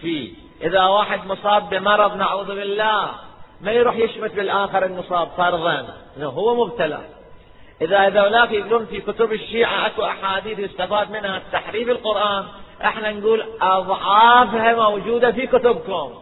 [0.00, 3.10] فيه إذا واحد مصاب بمرض نعوذ بالله
[3.60, 5.96] ما يروح يشمت بالآخر المصاب فرضا.
[6.18, 7.15] هو مبتلى.
[7.82, 12.44] إذا هذولاك يقولون في كتب الشيعة أكو أحاديث يستفاد منها تحريف القرآن
[12.84, 16.14] إحنا نقول أضعافها موجودة في كتبكم.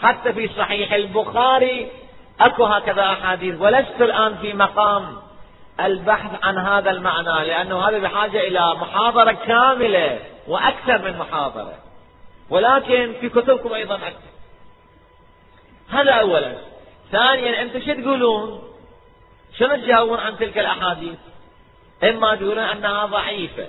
[0.00, 1.90] حتى في صحيح البخاري
[2.40, 3.60] أكو هكذا أحاديث.
[3.60, 5.16] ولست الآن في مقام
[5.80, 11.74] البحث عن هذا المعنى لأنه هذا بحاجة إلى محاضرة كاملة وأكثر من محاضرة.
[12.50, 14.34] ولكن في كتبكم أيضا أكثر.
[15.88, 16.52] هذا أولا.
[17.12, 18.73] ثانيا أنتم شو تقولون؟
[19.58, 21.18] شنو تجاوبون عن تلك الأحاديث؟
[22.04, 23.66] إما تقولون أنها ضعيفة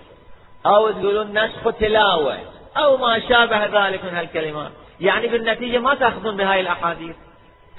[0.65, 2.37] أو تقولون نسخ تلاوة
[2.77, 4.71] أو ما شابه ذلك من هالكلمات.
[4.99, 7.15] يعني بالنتيجة ما تأخذون بهاي الأحاديث.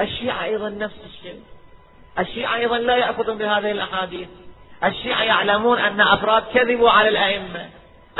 [0.01, 1.41] الشيعة أيضا نفس الشيء.
[2.19, 4.29] الشيعة أيضا لا يأخذون بهذه الأحاديث.
[4.85, 7.71] الشيعة يعلمون أن أفراد كذبوا على الأئمة.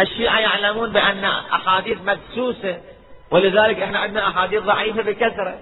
[0.01, 2.81] الشيعة يعلمون بأن أحاديث مدسوسة
[3.31, 5.59] ولذلك إحنا عندنا أحاديث ضعيفة بكثرة.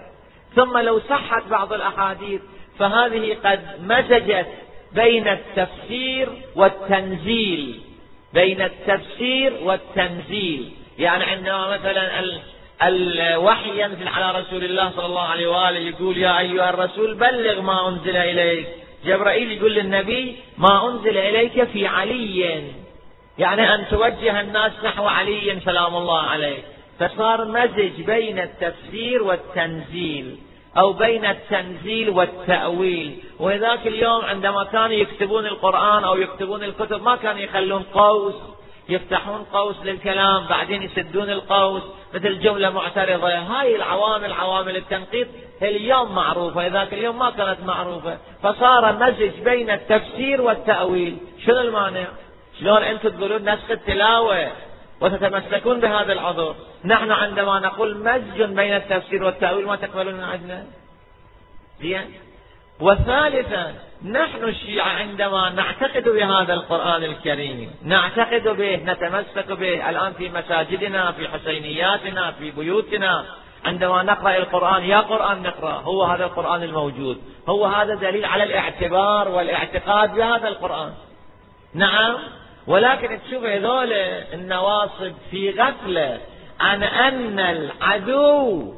[0.57, 2.41] ثم لو صحت بعض الأحاديث
[2.79, 4.47] فهذه قد مزجت
[4.93, 7.81] بين التفسير والتنزيل.
[8.35, 10.73] بين التفسير والتنزيل.
[10.99, 12.25] يعني عندما مثلا
[12.83, 17.89] الوحي ينزل على رسول الله صلى الله عليه وآله يقول يا أيها الرسول بلغ ما
[17.89, 18.67] أنزل إليك.
[19.05, 22.63] جبرائيل يقول للنبي ما أنزل إليك في علي.
[23.39, 26.59] يعني أن توجه الناس نحو علي سلام الله عليه.
[26.99, 30.37] فصار مزج بين التفسير والتنزيل.
[30.79, 33.19] أو بين التنزيل والتأويل.
[33.41, 38.35] وذاك اليوم عندما كانوا يكتبون القرآن أو يكتبون الكتب ما كانوا يخلون قوس.
[38.89, 41.83] يفتحون قوس للكلام بعدين يسدون القوس.
[42.15, 43.29] مثل جملة معترضة.
[43.29, 45.29] هاي العوامل عوامل التنقيط
[45.63, 46.67] اليوم معروفة.
[46.67, 48.19] ذاك اليوم ما كانت معروفة.
[48.43, 51.17] فصار مزج بين التفسير والتأويل.
[51.47, 52.05] شنو المانع؟
[52.61, 54.53] شلون أنتم تقولون نسخ التلاوة؟
[55.05, 56.55] وتتمسكون بهذا العذر.
[56.85, 60.65] نحن عندما نقول مزج بين التفسير والتأويل ما تقبلون عندنا؟
[61.81, 62.25] زين.
[62.81, 71.13] وثالثا نحن الشيعة عندما نعتقد بهذا القرآن الكريم نعتقد به نتمسك به الآن في مساجدنا
[71.13, 73.25] في حسينياتنا في بيوتنا
[73.65, 79.29] عندما نقرأ القرآن يا قرآن نقرأ هو هذا القرآن الموجود هو هذا دليل على الاعتبار
[79.29, 80.93] والاعتقاد بهذا القرآن.
[81.75, 82.17] نعم.
[82.67, 83.93] ولكن تشوف هذول
[84.33, 86.21] النواصب في غفلة
[86.61, 88.75] عن أن العدو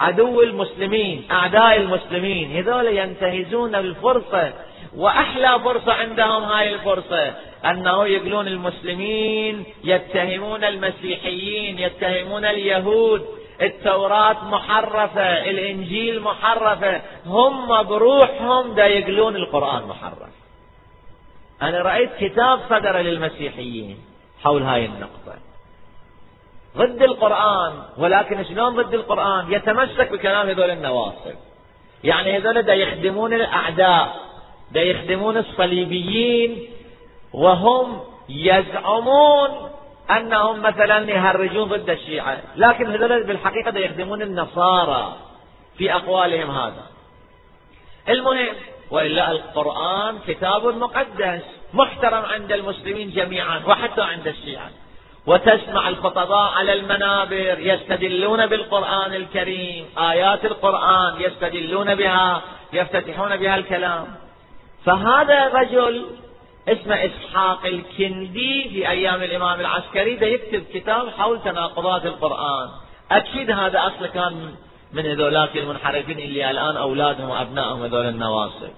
[0.00, 4.52] عدو المسلمين أعداء المسلمين هذول ينتهزون الفرصة
[4.96, 7.32] وأحلى فرصة عندهم هاي الفرصة
[7.64, 13.26] أنه يقولون المسلمين يتهمون المسيحيين يتهمون اليهود
[13.62, 20.37] التوراة محرفة الإنجيل محرفة هم بروحهم دا يقولون القرآن محرف.
[21.62, 23.98] أنا رأيت كتاب صدر للمسيحيين
[24.42, 25.34] حول هاي النقطة.
[26.76, 31.34] ضد القرآن ولكن شلون ضد القرآن؟ يتمسك بكلام هذول النواصب.
[32.04, 34.16] يعني هذول دا يخدمون الأعداء
[34.72, 36.68] دا يخدمون الصليبيين
[37.32, 39.70] وهم يزعمون
[40.10, 42.42] أنهم مثلا يهرجون ضد الشيعة.
[42.56, 45.16] لكن هذول بالحقيقة دا يخدمون النصارى
[45.78, 46.86] في أقوالهم هذا.
[48.08, 48.54] المهم
[48.90, 51.42] وإلا القرآن كتاب مقدس
[51.74, 54.70] محترم عند المسلمين جميعا وحتى عند الشيعة.
[55.26, 64.06] وتسمع الخطباء على المنابر يستدلون بالقرآن الكريم آيات القرآن يستدلون بها يفتتحون بها الكلام.
[64.84, 66.06] فهذا رجل
[66.68, 72.68] اسمه إسحاق الكندي في أيام الإمام العسكري ده يكتب كتاب حول تناقضات القرآن.
[73.10, 74.54] أكيد هذا أصل كان
[74.92, 78.70] من هذولاك المنحرفين اللي الآن أولادهم وأبنائهم هذول النواصب.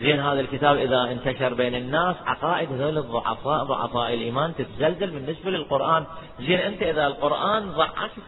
[0.00, 6.04] زين هذا الكتاب إذا انتشر بين الناس عقائد هذول الضعفاء ضعفاء الإيمان تتزلزل بالنسبة للقرآن.
[6.40, 8.22] زين أنت إذا القرآن ضعفت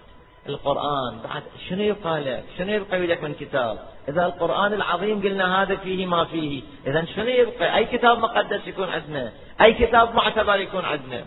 [0.49, 3.79] القرآن بعد شنو يبقى لك؟ شنو يبقى لك من كتاب؟
[4.09, 8.89] إذا القرآن العظيم قلنا هذا فيه ما فيه إذا شنو يبقى؟ أي كتاب مقدس يكون
[8.89, 11.25] عندنا؟ أي كتاب معتبر يكون عندنا؟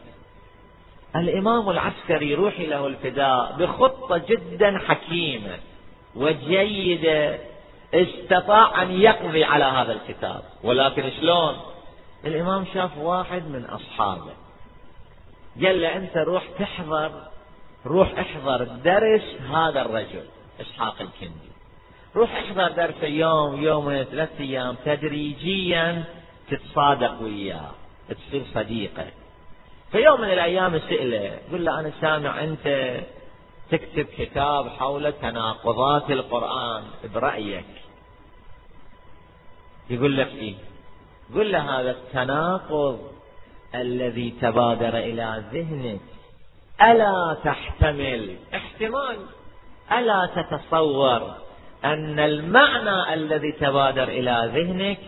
[1.18, 5.58] الإمام العسكري روحي له الفداء بخطة جدا حكيمة
[6.16, 7.40] وجيدة
[7.94, 10.44] استطاع أن يقضي على هذا الكتاب.
[10.64, 11.56] ولكن شلون؟
[12.26, 14.32] الإمام شاف واحد من أصحابه.
[15.64, 17.12] قال له أنت روح تحضر
[17.86, 20.26] روح احضر درس هذا الرجل
[20.62, 21.52] إسحاق الكندي.
[22.16, 26.04] روح احضر درس يوم يومين ثلاث أيام تدريجيا
[26.50, 27.72] تتصادق وياه
[28.10, 29.06] تصير صديقه
[29.92, 32.98] في يوم من الأيام سئله قل له أنا سامع أنت
[33.72, 36.84] تكتب كتاب حول تناقضات القرآن
[37.14, 37.66] برأيك.
[39.90, 40.56] يقول لك إيه؟
[41.36, 43.00] قل له هذا التناقض
[43.76, 46.02] الذي تبادر إلى ذهنك
[46.82, 49.18] ألا تحتمل؟ احتمال.
[49.92, 51.34] ألا تتصور
[51.86, 55.00] أن المعنى الذي تبادر إلى ذهنك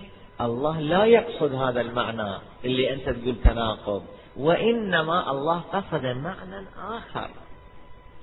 [0.42, 4.04] الله لا يقصد هذا المعنى اللي أنت تقول تناقض.
[4.40, 7.30] وإنما الله قصد معنى آخر.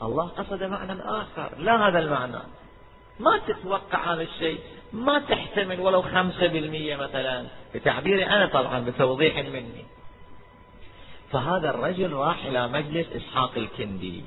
[0.02, 1.58] الله قصد معنى آخر.
[1.58, 2.42] لا هذا المعنى.
[3.20, 4.60] ما تتوقع هذا الشيء.
[4.92, 7.46] ما تحتمل ولو خمسة بالمية مثلا.
[7.74, 9.84] بتعبيري أنا طبعا بتوضيح مني.
[11.32, 14.24] فهذا الرجل راح إلى مجلس إسحاق الكندي.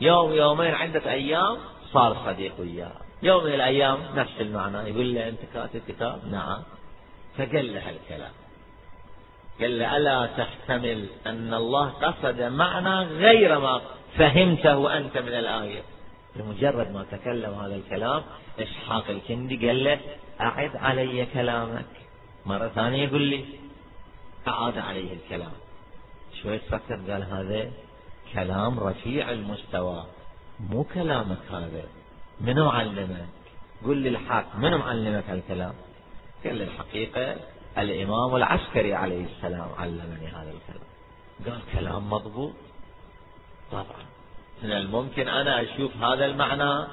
[0.00, 1.58] يوم يومين عدة أيام
[1.92, 2.92] صار صديق وياه.
[3.22, 4.90] يوم من الأيام نفس المعنى.
[4.90, 6.62] يقول له أنت كاتب كتاب؟ نعم.
[7.38, 8.32] فقال له هالكلام.
[9.60, 13.80] قال ألا تحتمل أن الله قصد معنى غير ما
[14.16, 15.82] فهمته أنت من الآية؟
[16.36, 18.22] بمجرد ما تكلم هذا الكلام
[18.60, 20.00] إسحاق الكندي قال له
[20.40, 21.86] أعد علي كلامك.
[22.46, 23.44] مرة ثانية يقول لي
[24.48, 25.52] أعاد عليه الكلام.
[26.42, 27.70] شوي تفكر قال هذا
[28.34, 30.06] كلام رفيع المستوى
[30.60, 31.82] مو كلامك هذا.
[32.40, 33.28] منو علمك؟
[33.84, 35.74] قل لي الحق منو معلمك هالكلام
[36.44, 37.36] قال الحقيقة
[37.78, 40.90] الإمام العسكري عليه السلام علمني هذا الكلام.
[41.46, 42.52] قال كلام مضبوط.
[43.72, 44.04] طبعا.
[44.62, 46.86] من الممكن أنا أشوف هذا المعنى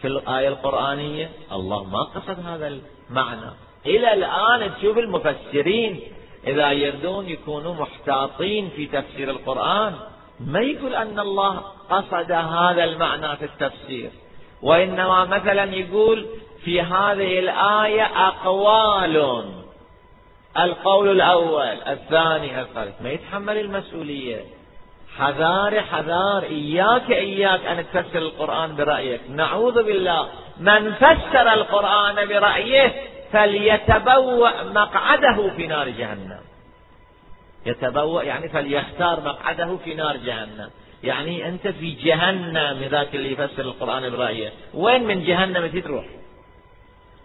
[0.00, 3.50] في الآية القرآنية؟ الله ما قصد هذا المعنى.
[3.86, 6.00] إلى الآن تشوف المفسرين
[6.46, 9.94] إذا يردون يكونوا محتاطين في تفسير القرآن.
[10.40, 11.56] ما يقول أن الله
[11.90, 14.10] قصد هذا المعنى في التفسير.
[14.62, 16.26] وإنما مثلا يقول
[16.64, 19.44] في هذه الآية أقوال.
[20.58, 23.02] القول الأول الثاني الثالث.
[23.02, 24.44] ما يتحمل المسؤولية.
[25.18, 26.42] حذار حذار.
[26.42, 29.20] إياك إياك أن تفسر القرآن برأيك.
[29.30, 30.28] نعوذ بالله.
[30.60, 32.92] من فسر القرآن برأيه
[33.32, 36.40] فليتبوأ مقعده في نار جهنم.
[37.66, 40.70] يتبوأ يعني فليختار مقعده في نار جهنم.
[41.02, 44.52] يعني أنت في جهنم ذاك اللي يفسر القرآن برأيه.
[44.74, 46.04] وين من جهنم تروح؟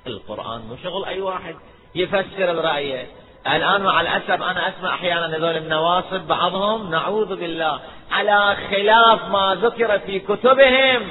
[0.08, 1.56] القرآن مو شغل أي واحد.
[1.96, 3.08] يفسر برأيه
[3.48, 7.80] الآن مع الأسف أنا أسمع أحيانا هذول النواصب بعضهم نعوذ بالله
[8.12, 11.02] على خلاف ما ذكر في كتبهم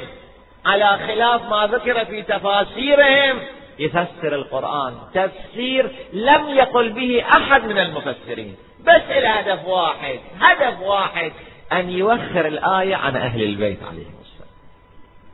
[0.66, 3.38] على خلاف ما ذكر في تفاسيرهم.
[3.78, 4.94] يفسر القرآن.
[5.14, 8.56] تفسير لم يقل به أحد من المفسرين.
[8.80, 11.32] بس الهدف واحد هدف واحد
[11.72, 14.50] أن يوخر الآية عن أهل البيت عليهم السلام.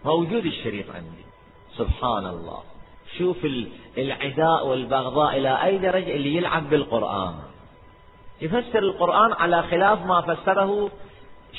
[0.04, 1.24] موجود الشريط عندي.
[1.76, 2.62] سبحان الله.
[3.18, 3.36] شوف
[3.98, 7.34] العداء والبغضاء إلى أي درجة اللي يلعب بالقرآن.
[8.40, 10.90] يفسر القرآن على خلاف ما فسره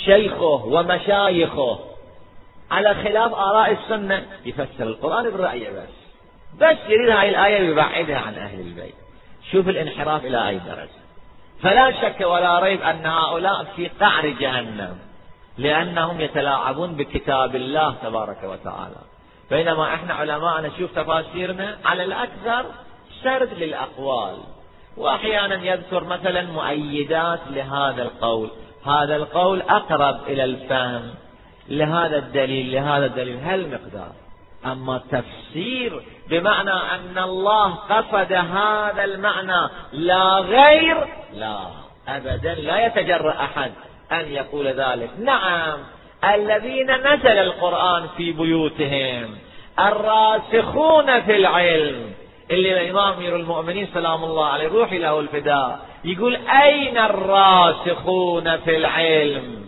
[0.05, 1.79] شيخه ومشايخه.
[2.71, 5.89] على خلاف آراء السنة يفسر القرآن بالرأي بس.
[6.59, 8.95] بس يريد هاي الآية ويبعدها عن أهل البيت.
[9.51, 11.01] شوف الانحراف إلى أي درجة.
[11.61, 14.97] فلا شك ولا ريب أن هؤلاء في قعر جهنم
[15.57, 19.10] لأنهم يتلاعبون بكتاب الله تبارك وتعالى.
[19.51, 22.65] بينما إحنا علماء نشوف تفاسيرنا على الأكثر
[23.23, 24.37] سرد للأقوال.
[24.97, 28.49] وأحيانا يذكر مثلا مؤيدات لهذا القول.
[28.85, 31.13] هذا القول أقرب إلى الفهم.
[31.69, 33.37] لهذا الدليل لهذا الدليل.
[33.37, 34.11] هالمقدار
[34.65, 41.57] أما تفسير بمعنى أن الله قصد هذا المعنى لا غير لا.
[42.07, 43.71] أبدا لا يتجرأ أحد
[44.11, 45.09] أن يقول ذلك.
[45.19, 45.79] نعم.
[46.23, 49.37] الذين نزل القرآن في بيوتهم
[49.79, 52.11] الراسخون في العلم.
[52.51, 55.79] اللي الإمام أمير المؤمنين سلام الله عليه روحي له الفداء.
[56.05, 59.65] يقول أين الراسخون في العلم؟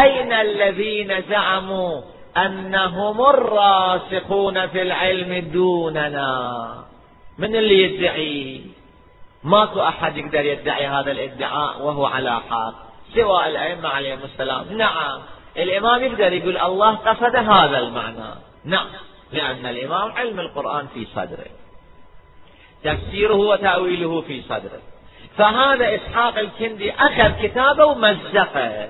[0.00, 2.00] أين الذين زعموا
[2.36, 6.84] أنهم الراسخون في العلم دوننا؟
[7.38, 8.60] من اللي يدعي؟
[9.44, 12.74] ماكو أحد يقدر يدعي هذا الادعاء وهو على حق
[13.14, 14.64] سوى الأئمة عليهم السلام.
[14.70, 15.20] نعم.
[15.56, 18.34] الإمام يقدر يقول الله قصد هذا المعنى.
[18.64, 18.86] نعم
[19.32, 21.46] لأن الإمام علم القرآن في صدره.
[22.84, 24.80] تفسيره وتأويله في صدره.
[25.36, 28.88] فهذا إسحاق الكندي أخذ كتابه ومزقه.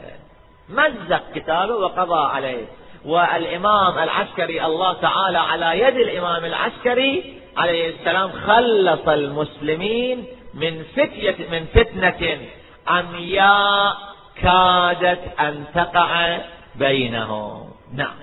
[0.69, 2.67] مزق كتابه وقضى عليه.
[3.05, 11.67] والإمام العسكري الله تعالى على يد الإمام العسكري عليه السلام خلص المسلمين من فتية من
[11.75, 12.39] فتنة
[12.87, 13.97] عمياء
[14.43, 16.39] كادت أن تقع
[16.75, 17.71] بينهم.
[17.93, 18.17] نعم.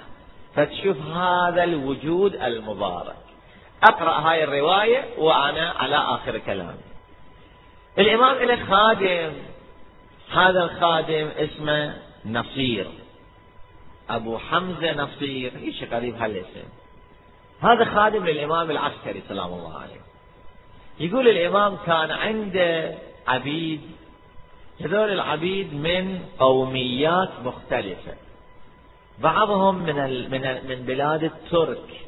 [0.55, 3.15] فتشوف هذا الوجود المبارك.
[3.83, 6.85] أقرأ هاي الرواية وأنا على آخر كلامي.
[7.97, 9.33] الإمام له خادم
[10.31, 11.93] هذا الخادم اسمه
[12.25, 12.87] نصير.
[14.09, 15.51] أبو حمزة نصير.
[15.63, 16.69] إيش قريب هالاسم.
[17.61, 20.05] هذا خادم للإمام العسكري سلام الله عليه.
[20.99, 22.95] يقول الإمام كان عنده
[23.27, 23.81] عبيد
[24.81, 28.13] هذول العبيد من قوميات مختلفة.
[29.19, 29.95] بعضهم من
[30.31, 32.05] من من بلاد الترك.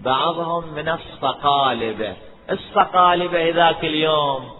[0.00, 2.16] بعضهم من الصقالبة.
[2.50, 4.50] الصقالبة ذاك اليوم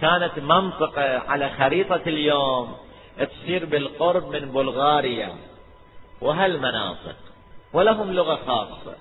[0.00, 2.76] كانت منطقة على خريطة اليوم
[3.18, 5.36] تصير بالقرب من بلغاريا.
[6.20, 7.16] وهالمناطق
[7.72, 8.96] ولهم لغة خاصة.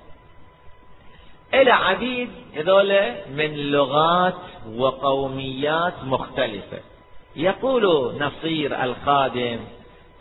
[1.54, 4.42] إلى عديد هذول من لغات
[4.76, 6.80] وقوميات مختلفة.
[7.36, 9.60] يقول نصير الخادم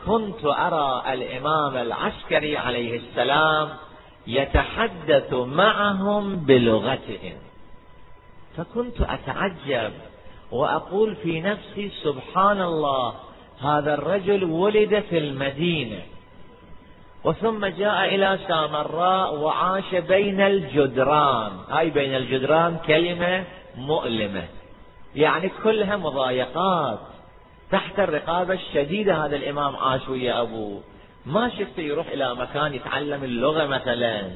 [0.06, 3.68] كنت أرى الإمام العسكري عليه السلام
[4.26, 7.36] يتحدث معهم بلغتهم.
[8.56, 9.92] فكنت أتعجب
[10.52, 13.14] وأقول في نفسي سبحان الله
[13.60, 16.02] هذا الرجل ولد في المدينة
[17.24, 21.52] وثم جاء إلى سامراء وعاش بين الجدران.
[21.70, 23.44] هاي بين الجدران كلمة
[23.76, 24.44] مؤلمة.
[25.14, 26.98] يعني كلها مضايقات
[27.70, 30.80] تحت الرقابة الشديدة هذا الإمام عاش ويا أبوه
[31.26, 34.30] ما شفته يروح إلى مكان يتعلم اللغة مثلا.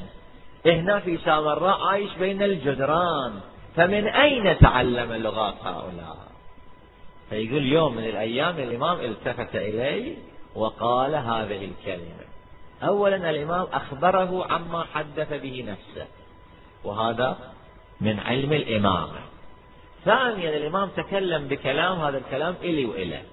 [0.67, 3.41] هنا في سامراء عايش بين الجدران.
[3.77, 6.17] فمن أين تعلم لغات هؤلاء؟
[7.31, 10.17] فيقول يوم من الأيام الإمام التفت إلي
[10.55, 12.29] وقال هذه الكلمة.
[12.83, 16.07] أولا الإمام أخبره عما حدث به نفسه.
[16.85, 17.39] وهذا
[18.01, 19.21] من علم الإمامة.
[20.05, 23.27] ثانيا الإمام تكلم بكلام هذا الكلام إلي وإلك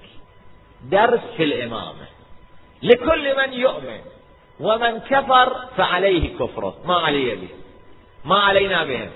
[0.84, 2.08] درس في الإمامة.
[2.84, 4.00] لكل من يؤمن
[4.60, 6.78] ومن كفر فعليه كفره.
[6.86, 7.50] ما علي به.
[8.26, 9.10] ما علينا بهم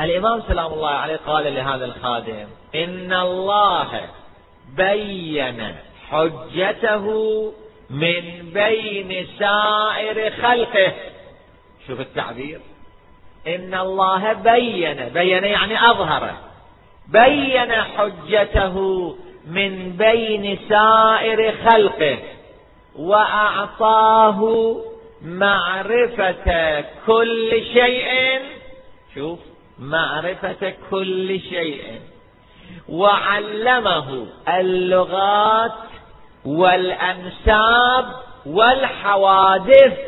[0.00, 4.10] الإمام سلام الله عليه قال لهذا الخادم إن الله
[4.76, 5.74] بين
[6.08, 7.06] حجته
[7.90, 10.92] من بين سائر خلقه.
[11.86, 12.60] شوف التعبير.
[13.46, 16.30] إن الله بين بين يعني أظهر
[17.08, 18.76] بين حجته
[19.46, 22.18] من بين سائر خلقه
[22.96, 24.76] وأعطاه
[25.22, 28.40] معرفة كل شيء.
[29.14, 29.38] شوف
[29.78, 31.82] معرفة كل شيء.
[32.88, 35.72] وعلمه اللغات
[36.44, 38.04] والأنساب
[38.46, 39.98] والحوادث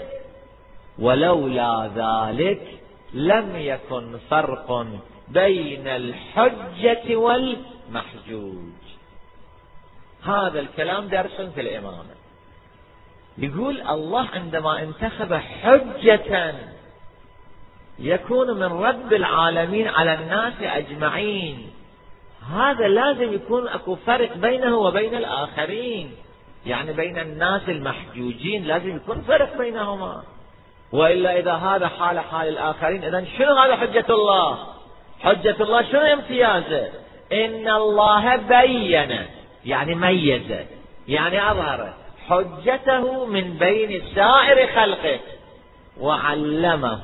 [0.99, 2.80] ولولا ذلك
[3.13, 4.87] لم يكن فرق
[5.29, 8.81] بين الحجة والمحجوج.
[10.25, 12.05] هذا الكلام درس في الإمامة.
[13.39, 16.55] يقول الله عندما انتخب حجة
[17.99, 21.71] يكون من رب العالمين على الناس أجمعين.
[22.53, 26.15] هذا لازم يكون أكو فرق بينه وبين الآخرين.
[26.67, 30.23] يعني بين الناس المحجوجين لازم يكون فرق بينهما.
[30.93, 34.59] وإلا إذا هذا حال حال الآخرين إذا شنو هذا حجة الله؟
[35.21, 36.89] حجة الله شنو امتيازه
[37.33, 39.27] إن الله بين
[39.65, 40.53] يعني ميز
[41.09, 41.93] يعني أظهر
[42.29, 45.21] حجته من بين سائر خلقه.
[46.01, 47.01] وعلمه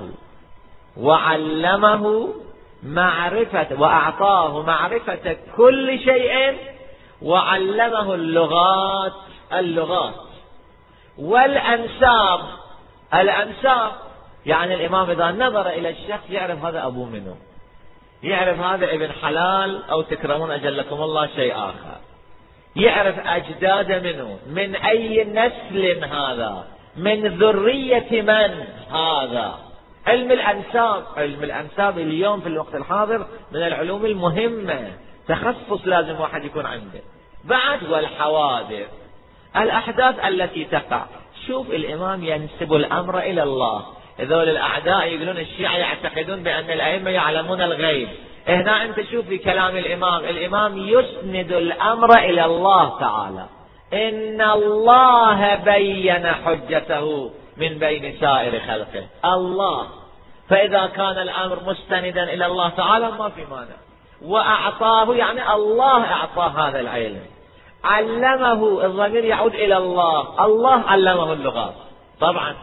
[0.97, 2.35] وعلمه
[2.83, 6.57] معرفة وأعطاه معرفة كل شيء
[7.23, 9.13] وعلمه اللغات
[9.53, 10.15] اللغات.
[11.19, 12.41] والأنساب
[13.15, 13.93] الأنساب
[14.47, 17.37] يعني الإمام إذا نظر إلى الشخص يعرف هذا أبوه منه
[18.23, 21.99] يعرف هذا ابن حلال أو تكرمون أجلكم الله شيء آخر.
[22.77, 26.65] يعرف أجداد منه من أي نسل هذا.
[26.97, 29.59] من ذرية من هذا.
[30.07, 34.93] علم الأنساب علم الأنساب اليوم في الوقت الحاضر من العلوم المهمة.
[35.29, 37.01] تخصص لازم واحد يكون عنده.
[37.45, 38.89] بعد والحوادث.
[39.57, 41.07] الأحداث التي تقع.
[41.47, 43.87] شوف الإمام ينسب الأمر إلى الله.
[44.19, 48.09] هذول الأعداء يقولون الشيعة يعتقدون بأن الأئمة يعلمون الغيب.
[48.49, 53.47] هنا أنت شوف في كلام الإمام الإمام يسند الأمر إلى الله تعالى.
[53.93, 59.07] إن الله بين حجته من بين سائر خلقه.
[59.25, 59.87] الله.
[60.49, 63.77] فإذا كان الأمر مستندا إلى الله تعالى ما في مانع.
[64.23, 67.36] وأعطاه يعني الله أعطاه هذا العلم.
[67.85, 70.45] علمه الضمير يعود إلى الله.
[70.45, 71.75] الله علمه اللغات.
[72.21, 72.55] طبعا.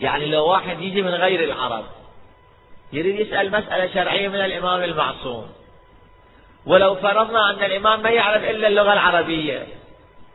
[0.00, 1.84] يعني لو واحد يجي من غير العرب
[2.92, 5.46] يريد يسأل مسألة شرعية من الإمام المعصوم.
[6.66, 9.66] ولو فرضنا أن الإمام ما يعرف إلا اللغة العربية.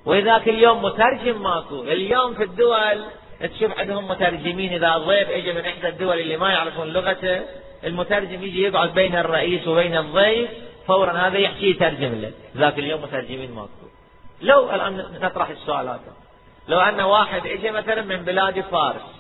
[0.06, 1.82] وذاك اليوم مترجم ماكو.
[1.82, 3.04] اليوم في الدول
[3.40, 7.42] تشوف عندهم مترجمين إذا ضيف اجى من إحدى الدول اللي ما يعرفون لغته
[7.84, 10.50] المترجم يجي يقعد بين الرئيس وبين الضيف
[10.88, 13.70] فورا هذا يحكي يترجم له ذاك اليوم مترجمين ماكو
[14.42, 16.00] لو الآن نطرح السؤالات
[16.68, 19.16] لو أن واحد اجى مثلا من بلاد فارس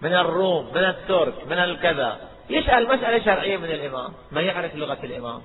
[0.00, 2.18] من الروم من الترك من الكذا
[2.50, 4.12] يسأل مسألة شرعية من الإمام.
[4.32, 5.42] ما يعرف لغة الإمام؟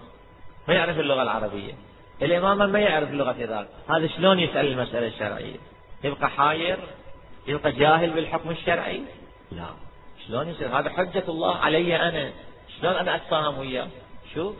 [0.67, 1.73] ما يعرف اللغة العربية؟
[2.21, 3.67] الإمام ما يعرف لغة ذاك.
[3.89, 5.57] هذا شلون يسأل المسألة الشرعية؟
[6.03, 6.77] يبقى حاير؟
[7.47, 9.01] يبقى جاهل بالحكم الشرعي؟
[9.51, 9.65] لا.
[10.27, 12.31] شلون يصير هذا حجة الله علي أنا.
[12.81, 13.87] شلون أنا أتفاهم وياه؟
[14.35, 14.55] شوف.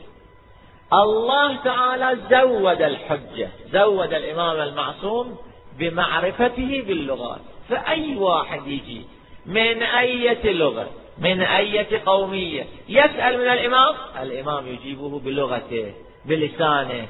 [0.94, 5.38] الله تعالى زود الحجة زود الإمام المعصوم
[5.80, 7.40] بمعرفته باللغات.
[7.70, 9.02] فأي واحد يجي
[9.46, 15.94] من أية لغة من أية قومية يسأل من الإمام الإمام يجيبه بلغته
[16.26, 17.08] بلسانه.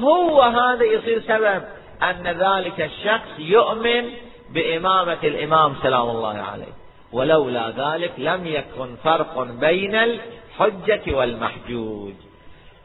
[0.00, 1.62] هو هذا يصير سبب
[2.02, 4.10] أن ذلك الشخص يؤمن
[4.50, 6.72] بإمامة الإمام سلام الله عليه.
[7.12, 12.12] ولولا ذلك لم يكن فرق بين الحجة والمحجوج.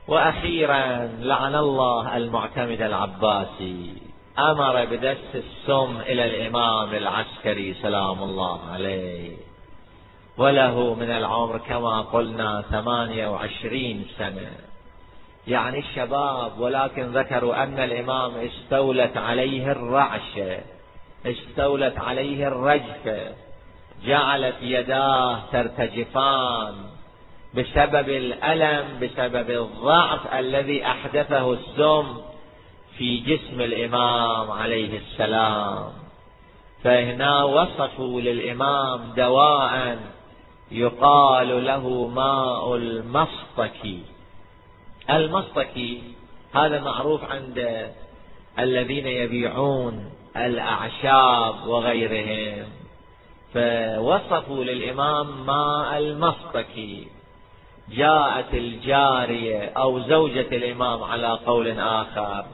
[0.09, 3.93] وأخيرا لعن الله المعتمد العباسي.
[4.39, 9.37] أمر بدس السم إلى الإمام العسكري سلام الله عليه.
[10.37, 14.51] وله من العمر كما قلنا ثمانية وعشرين سنة.
[15.47, 20.59] يعني الشباب ولكن ذكروا أن الإمام استولت عليه الرعشة
[21.25, 23.35] استولت عليه الرجفة
[24.05, 26.98] جعلت يداه ترتجفان.
[27.53, 32.21] بسبب الألم بسبب الضعف الذي أحدثه السم
[32.97, 35.91] في جسم الإمام عليه السلام.
[36.83, 39.99] فهنا وصفوا للإمام دواء
[40.71, 44.01] يقال له ماء المصطكي.
[45.09, 46.01] المصطكي
[46.53, 47.89] هذا معروف عند
[48.59, 52.65] الذين يبيعون الأعشاب وغيرهم.
[53.53, 57.18] فوصفوا للإمام ماء المصطكي.
[57.91, 62.45] جاءت الجارية أو زوجة الإمام على قول آخر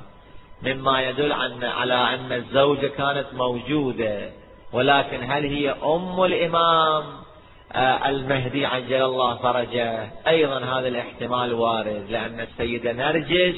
[0.64, 4.30] مما يدل عن على أن الزوجة كانت موجودة
[4.74, 7.04] ولكن هل هي أم الإمام؟
[7.74, 10.12] آه، المهدي عجل الله فرجه.
[10.28, 13.56] أيضا هذا الاحتمال وارد لأن السيدة نرجس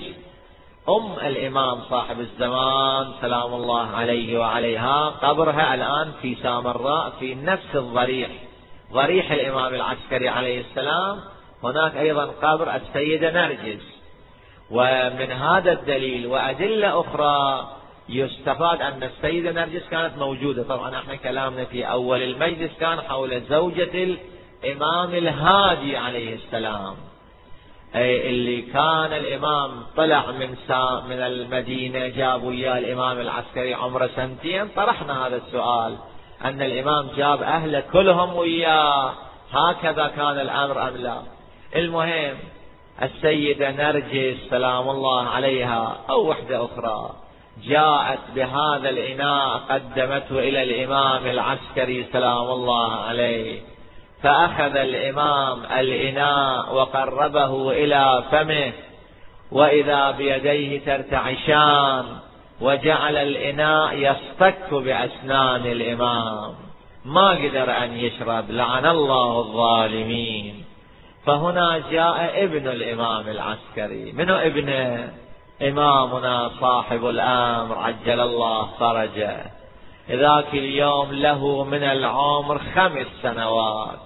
[0.89, 5.09] أم الإمام صاحب الزمان سلام الله عليه وعليها.
[5.09, 8.29] قبرها الآن في سامراء في نفس الضريح
[8.93, 11.36] ضريح الإمام العسكري عليه السلام.
[11.63, 13.81] هناك أيضا قبر السيدة نرجس.
[14.71, 17.67] ومن هذا الدليل وأدلة أخرى
[18.09, 20.63] يستفاد أن السيدة نرجس كانت موجودة.
[20.63, 24.17] طبعا إحنا كلامنا في أول المجلس كان حول زوجة
[24.63, 26.95] الإمام الهادي عليه السلام.
[27.95, 34.67] أي اللي كان الإمام طلع من سا من المدينة جاب وياه الإمام العسكري عمره سنتين.
[34.75, 35.97] طرحنا هذا السؤال
[36.45, 39.13] أن الإمام جاب أهله كلهم وياه.
[39.51, 41.36] هكذا كان الأمر أم لا؟
[41.75, 42.37] المهم
[43.01, 47.11] السيدة نرجس سلام الله عليها أو وحدة أخرى
[47.63, 53.61] جاءت بهذا الإناء قدمته إلى الإمام العسكري سلام الله عليه
[54.23, 58.73] فأخذ الإمام الإناء وقربه إلى فمه
[59.51, 62.05] وإذا بيديه ترتعشان
[62.61, 66.55] وجعل الإناء يصطك بأسنان الإمام.
[67.05, 70.66] ما قدر أن يشرب لعن الله الظالمين.
[71.27, 74.11] فهنا جاء ابن الإمام العسكري.
[74.11, 75.13] منو ابنه
[75.61, 79.45] إمامنا صاحب الأمر؟ عجل الله فرجه.
[80.09, 83.99] ذاك اليوم له من العمر خمس سنوات.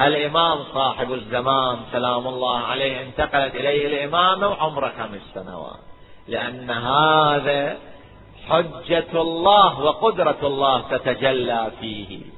[0.00, 5.80] الإمام صاحب الزمان سلام الله عليه انتقلت إليه الإمامة وعمره خمس سنوات.
[6.28, 7.76] لأن هذا
[8.48, 12.35] حجة الله وقدرة الله تتجلى فيه.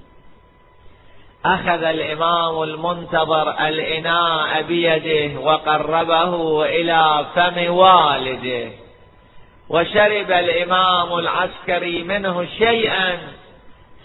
[1.44, 8.68] أخذ الإمام المنتظر الإناء بيده وقربه إلى فم والده.
[9.68, 13.18] وشرب الإمام العسكري منه شيئا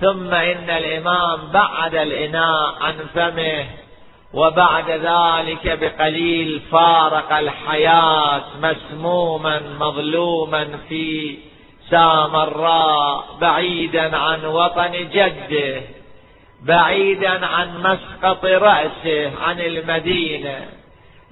[0.02, 3.66] ثم إن الإمام بعد الإناء عن فمه
[4.34, 11.38] وبعد ذلك بقليل فارق الحياة مسموما مظلوما في
[11.90, 15.82] سامراء بعيدا عن وطن جده.
[16.66, 20.66] بعيدا عن مسقط رأسه عن المدينة.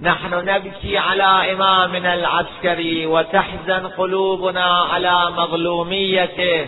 [0.00, 6.66] نحن نبكي على إمامنا العسكري وتحزن قلوبنا على مظلوميته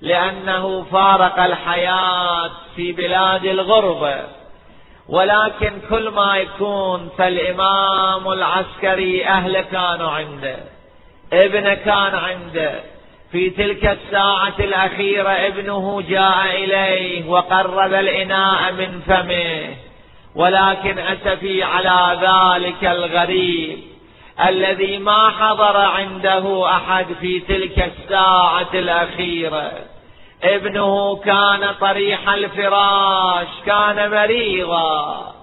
[0.00, 4.20] لأنه فارق الحياة في بلاد الغربة
[5.08, 10.56] ولكن كل ما يكون فالإمام العسكري أهله كانوا عنده
[11.32, 12.80] ابنه كان عنده.
[13.32, 19.76] في تلك الساعة الأخيرة ابنه جاء إليه وقرب الإناء من فمه
[20.34, 23.78] ولكن أسفي على ذلك الغريب
[24.48, 29.72] الذي ما حضر عنده أحد في تلك الساعة الأخيرة.
[30.44, 35.34] ابنه كان طريح الفراش كان مريضا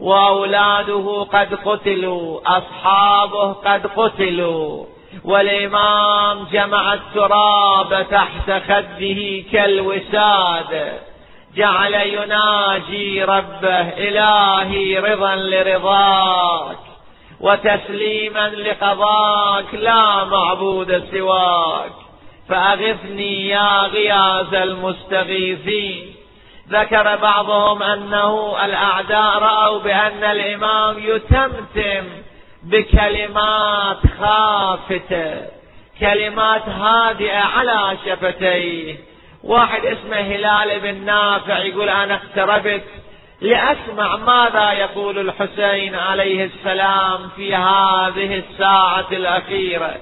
[0.00, 4.86] وأولاده قد قتلوا أصحابه قد قتلوا.
[5.24, 10.92] والإمام جمع التراب تحت خده كالوساد.
[11.56, 16.78] جعل يناجي ربه إلهي رضا لرضاك
[17.40, 21.92] وتسليما لقضاك لا معبود سواك.
[22.48, 26.14] فأغثني يا غياث المستغيثين.
[26.70, 32.04] ذكر بعضهم أنه الأعداء رأوا بأن الإمام يتمتم
[32.70, 35.58] بكلمات خافتة.
[36.00, 38.96] كلمات هادئة على شفتيه
[39.44, 42.84] واحد اسمه هلال بن نافع يقول أنا اقتربت
[43.40, 49.94] لأسمع ماذا يقول الحسين عليه السلام في هذه الساعة الأخيرة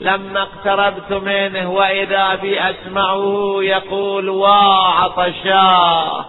[0.00, 6.24] لما اقتربت منه وإذا بي أسمعه يقول وعطشاه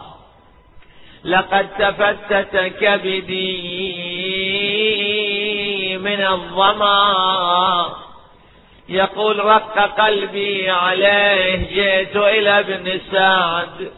[1.24, 4.06] لقد تفتت كبدي
[5.98, 7.86] من الظمآ.
[8.89, 13.91] يقول رق قلبي عليه جئت إلى ابن سعد.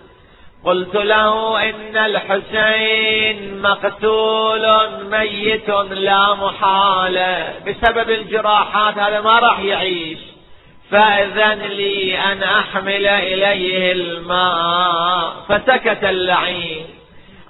[0.66, 10.20] قلت له إن الحسين مقتول ميت لا محالة بسبب الجراحات هذا ما راح يعيش.
[10.92, 15.34] فأذن لي أن أحمل إليه الماء.
[15.50, 16.86] فسكت اللعين.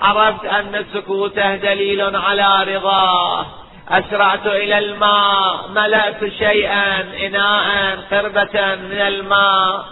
[0.02, 3.46] عرفت أن سكوته دليل على رضاه.
[3.90, 9.86] أسرعت إلى الماء ملأت شيئا إناء قربة من الماء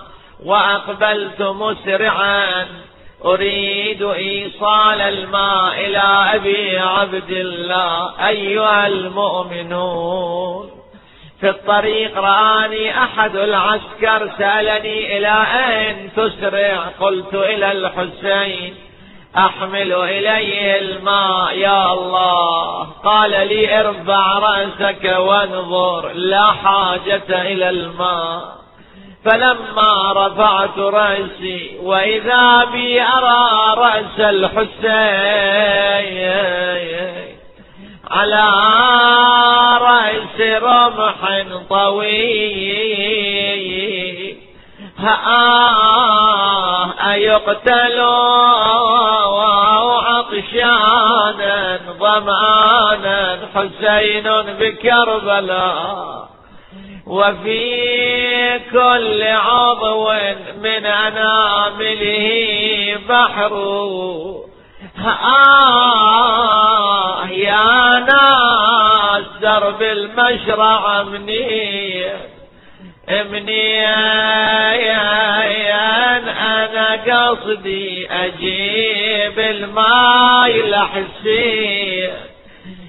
[0.46, 2.68] وأقبلت مسرعا.
[3.26, 10.70] أريد إيصال الماء إلى أبي عبد الله أيها المؤمنون.
[11.39, 18.76] في الطريق رآني أحد العسكر سألني إلى أين تسرع؟ قلت إلى الحسين.
[19.38, 22.83] أحمل إليه الماء يا الله.
[23.03, 28.55] قال لي ارفع رأسك وانظر لا حاجة إلى الماء.
[29.25, 34.75] فلما رفعت رأسي وإذا بي أرى رأس الحسين
[38.11, 38.49] على
[39.81, 42.86] رأس رمح طويل.
[45.06, 47.99] ها أيقتل
[50.08, 54.28] عطشانا ظمآنا حسين
[54.60, 56.26] بكربلاء.
[57.08, 60.12] وفي كل عضو
[60.62, 62.28] من أنامله
[63.10, 63.53] بحر.
[65.06, 66.08] آه
[67.30, 72.34] يا ناس درب المشرع منير.
[73.10, 73.86] منين
[76.30, 82.10] آنا قصدي أجيب الماي لحسين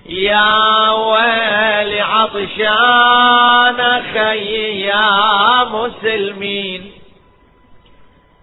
[0.09, 6.93] يا ويلي عطشان خي يا مسلمين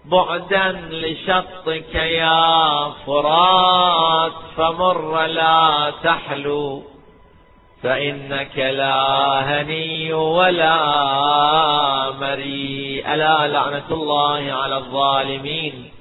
[0.05, 6.84] بعدا لشطك يا فرات فمر لا تحلو.
[7.84, 10.75] فإنك لا هني ولا
[12.21, 15.91] مري ألا لعنة الله على الظالمين.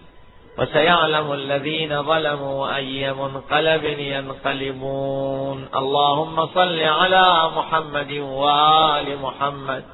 [0.58, 5.68] وسيعلم الذين ظلموا أي منقلب ينقلبون.
[5.76, 9.84] اللهم صل على محمد وآل محمد.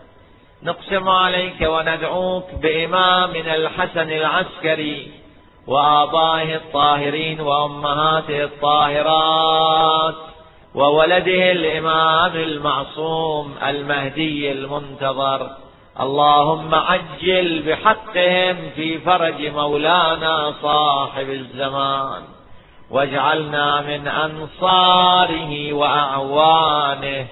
[0.62, 5.12] نقسم عليك وندعوك بإمامنا الحسن العسكري
[5.66, 10.27] وآبائه الطاهرين وأمهاته الطاهرات.
[10.78, 15.50] وولده الإمام المعصوم المهدي المنتظر.
[16.00, 22.22] اللهم عجل بحقهم في فرج مولانا صاحب الزمان.
[22.90, 27.26] واجعلنا من أنصاره وأعوانه.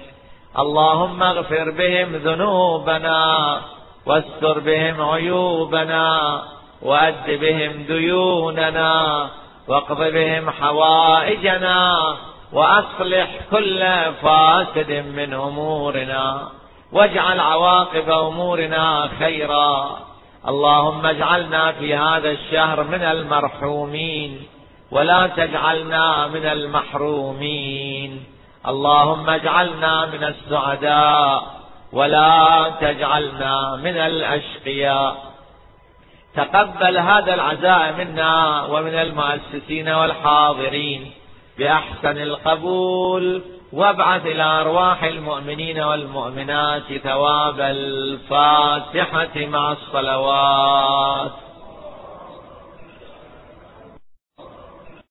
[0.59, 3.61] اللهم اغفر بهم ذنوبنا
[4.05, 6.41] واستر بهم عيوبنا
[6.81, 9.29] وأد بهم ديوننا
[9.67, 11.97] واقض بهم حوائجنا
[12.53, 13.85] وأصلح كل
[14.21, 16.49] فاسد من أمورنا
[16.91, 19.99] واجعل عواقب أمورنا خيرا.
[20.47, 24.47] اللهم اجعلنا في هذا الشهر من المرحومين
[24.91, 28.23] ولا تجعلنا من المحرومين.
[28.67, 31.43] اللهم اجعلنا من السعداء
[31.93, 35.17] ولا تجعلنا من الأشقياء.
[36.35, 41.11] تقبل هذا العزاء منا ومن المؤسسين والحاضرين.
[41.59, 43.41] بأحسن القبول
[43.73, 51.31] وابعث إلى أرواح المؤمنين والمؤمنات ثواب الفاتحة مع الصلوات.